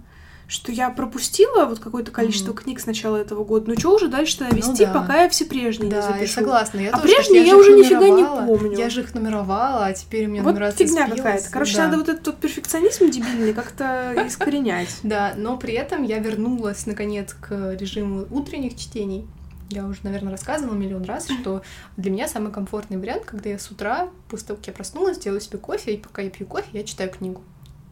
[0.46, 2.62] что я пропустила вот какое-то количество Мгм.
[2.62, 3.70] книг с начала этого года.
[3.70, 4.92] Ну что уже дальше-то Ну вести, да.
[4.92, 6.32] пока я все прежние не Да, я запишу.
[6.34, 6.78] согласна.
[6.80, 8.78] Я А тоже прежние я же уже нифига не помню.
[8.78, 11.50] Я же их нумеровала, а теперь у меня вот нумерация фигня какая-то.
[11.50, 11.84] Короче, Да.
[11.86, 14.88] надо вот этот вот перфекционизм дебильный как-то искоренять.
[15.02, 19.26] Да, но при этом я вернулась, наконец, к режиму утренних чтений.
[19.70, 21.62] Я уже, наверное, рассказывала миллион раз, что
[21.96, 25.40] для меня самый комфортный вариант, когда я с утра, после того, как я проснулась, делаю
[25.40, 27.40] себе кофе, и пока я пью кофе, я читаю книгу.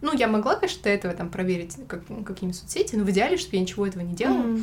[0.02, 3.56] Ну, я могла, конечно, до этого там проверить как, какие-нибудь соцсети, но в идеале, чтобы
[3.56, 4.58] я ничего этого не делала.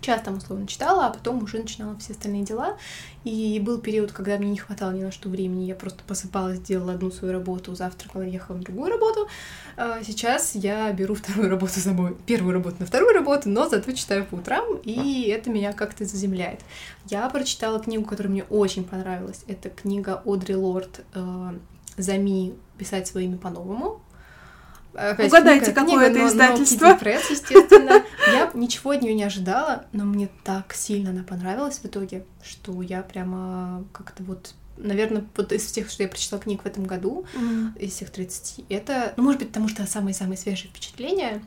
[0.00, 2.76] Час там условно читала, а потом уже начинала все остальные дела.
[3.24, 5.64] И был период, когда мне не хватало ни на что времени.
[5.64, 9.28] Я просто посыпалась, делала одну свою работу, завтракала, ехала на другую работу.
[9.78, 13.92] А Сейчас я беру вторую работу с собой, первую работу на вторую работу, но зато
[13.92, 16.60] читаю по утрам, и это меня как-то заземляет.
[17.06, 19.42] Я прочитала книгу, которая мне очень понравилась.
[19.48, 21.52] Это книга Одри Лорд э,
[21.96, 22.52] «Зами.
[22.76, 24.02] Писать свое имя по-новому».
[24.94, 26.86] Опять Угадайте, книга- какое книга, это но- но издательство.
[26.86, 28.02] Kitty Press, естественно.
[28.32, 32.80] Я ничего от нее не ожидала, но мне так сильно она понравилась в итоге, что
[32.82, 37.26] я прямо как-то вот Наверное, вот из всех, что я прочитала книг в этом году,
[37.34, 37.74] Мгм.
[37.78, 41.44] из всех 30, это, ну, может быть, потому что самые-самые свежие впечатления,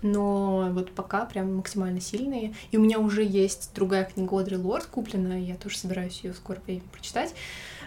[0.00, 2.54] но вот пока прям максимально сильные.
[2.70, 6.58] И у меня уже есть другая книга Одри Лорд купленная, я тоже собираюсь ее скоро
[6.90, 7.34] прочитать.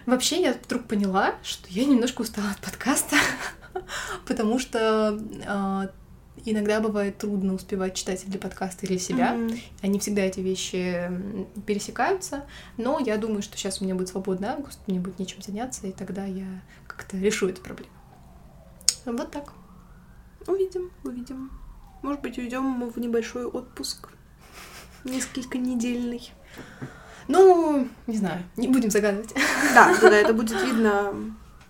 [0.06, 3.16] Вообще, я вдруг поняла, что я немножко устала от подкаста,
[4.26, 5.90] потому что а,
[6.44, 9.34] иногда бывает трудно успевать читать для подкаста или себя.
[9.34, 9.58] Мгм.
[9.82, 11.10] Они всегда эти вещи
[11.66, 15.86] пересекаются, но я думаю, что сейчас у меня будет свободный август, мне будет нечем заняться,
[15.86, 16.46] и тогда я
[16.86, 17.92] как-то решу эту проблему.
[19.04, 19.52] Вот так.
[20.46, 21.50] Увидим, увидим.
[22.02, 24.08] Может быть, уйдем мы в небольшой отпуск.
[25.04, 26.32] Несколько недельный.
[27.26, 29.34] Ну, не знаю, не будем загадывать.
[29.74, 31.12] Да, да, да, это будет видно.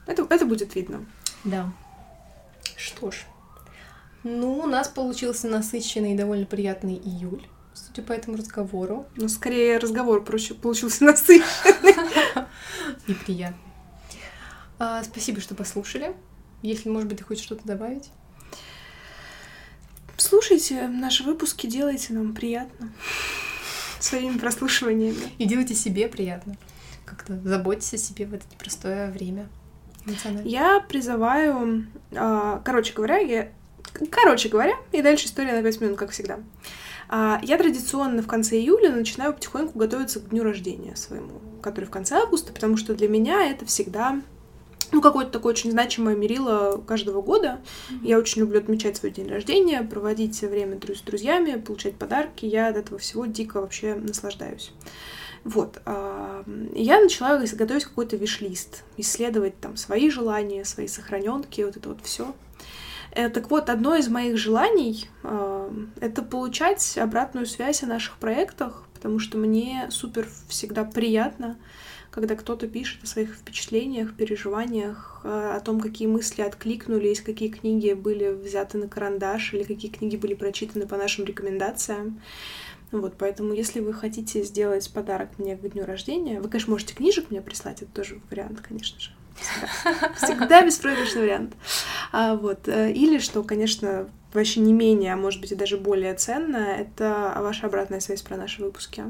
[0.06, 1.04] Это, это будет видно.
[1.44, 1.72] Да.
[2.78, 3.26] Что ж.
[4.22, 9.08] Ну, у нас получился насыщенный и довольно приятный июль, судя по этому разговору.
[9.16, 11.96] Но скорее разговор проще получился насыщенный.
[13.08, 13.58] И приятный.
[14.78, 16.14] А, спасибо, что послушали.
[16.62, 18.10] Если, может быть, ты хочешь что-то добавить?
[20.16, 22.92] Слушайте наши выпуски, делайте нам приятно
[23.98, 25.32] своими прослушиваниями.
[25.38, 26.56] И делайте себе приятно.
[27.04, 29.48] Как-то заботьтесь о себе в это непростое время.
[30.44, 33.50] Я призываю, а, короче говоря, я,
[34.10, 36.40] короче говоря, и дальше история на 5 минут, как всегда.
[37.08, 41.90] А, Я традиционно в конце июля начинаю потихоньку готовиться к дню рождения своему, который в
[41.90, 44.20] конце августа, потому что для меня это всегда
[44.90, 47.60] ну, какое-то такое очень значимое мерило каждого года.
[48.02, 52.46] Я очень люблю отмечать свой день рождения, проводить время с друзьями, получать подарки.
[52.46, 54.72] Я от этого всего дико вообще наслаждаюсь.
[55.44, 55.80] Вот.
[56.74, 62.34] Я начала готовить какой-то виш-лист, исследовать там свои желания, свои сохраненки, вот это вот все.
[63.12, 65.08] Так вот, одно из моих желаний
[66.00, 71.56] это получать обратную связь о наших проектах, потому что мне супер всегда приятно,
[72.10, 77.92] когда кто-то пишет о своих впечатлениях, переживаниях, э, о том, какие мысли откликнулись, какие книги
[77.92, 82.20] были взяты на карандаш или какие книги были прочитаны по нашим рекомендациям.
[82.90, 87.30] Вот, поэтому, если вы хотите сделать подарок мне к дню рождения, вы, конечно, можете книжек
[87.30, 89.10] мне прислать, это тоже вариант, конечно же.
[89.36, 91.54] Всегда, Всегда беспроигрышный вариант.
[92.12, 92.66] А, вот.
[92.66, 97.34] э, Или, что, конечно, вообще не менее, а может быть и даже более ценно, это
[97.36, 99.04] ваша обратная связь про наши выпуски.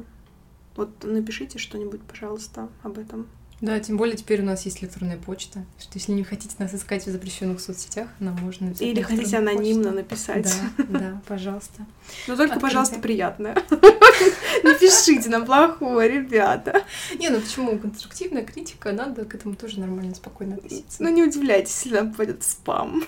[0.77, 3.27] Вот напишите что-нибудь, пожалуйста, об этом.
[3.61, 7.05] Да, тем более теперь у нас есть электронная почта, что если не хотите нас искать
[7.05, 8.87] в запрещенных соцсетях, нам можно написать.
[8.87, 9.97] Или хотите анонимно почту.
[9.97, 10.55] написать.
[10.77, 11.85] Да, да, пожалуйста.
[12.29, 12.61] Но только, Открытие.
[12.61, 13.55] пожалуйста, приятное.
[14.65, 16.83] Не пишите нам плохое, ребята.
[17.19, 21.03] Не, ну почему конструктивная критика, надо к этому тоже нормально, спокойно относиться.
[21.03, 23.05] Ну не удивляйтесь, если нам попадет в спам.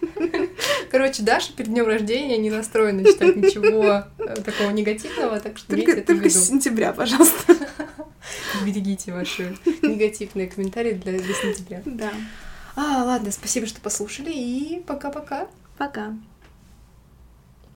[0.90, 6.00] Короче, Даша перед днем рождения не настроена читать ничего э, такого негативного, так что Только,
[6.02, 7.56] только с сентября, пожалуйста.
[8.64, 11.82] Берегите ваши негативные комментарии для, для сентября.
[11.84, 12.12] Да.
[12.76, 15.48] А, ладно, спасибо, что послушали, и пока-пока.
[15.76, 16.14] Пока.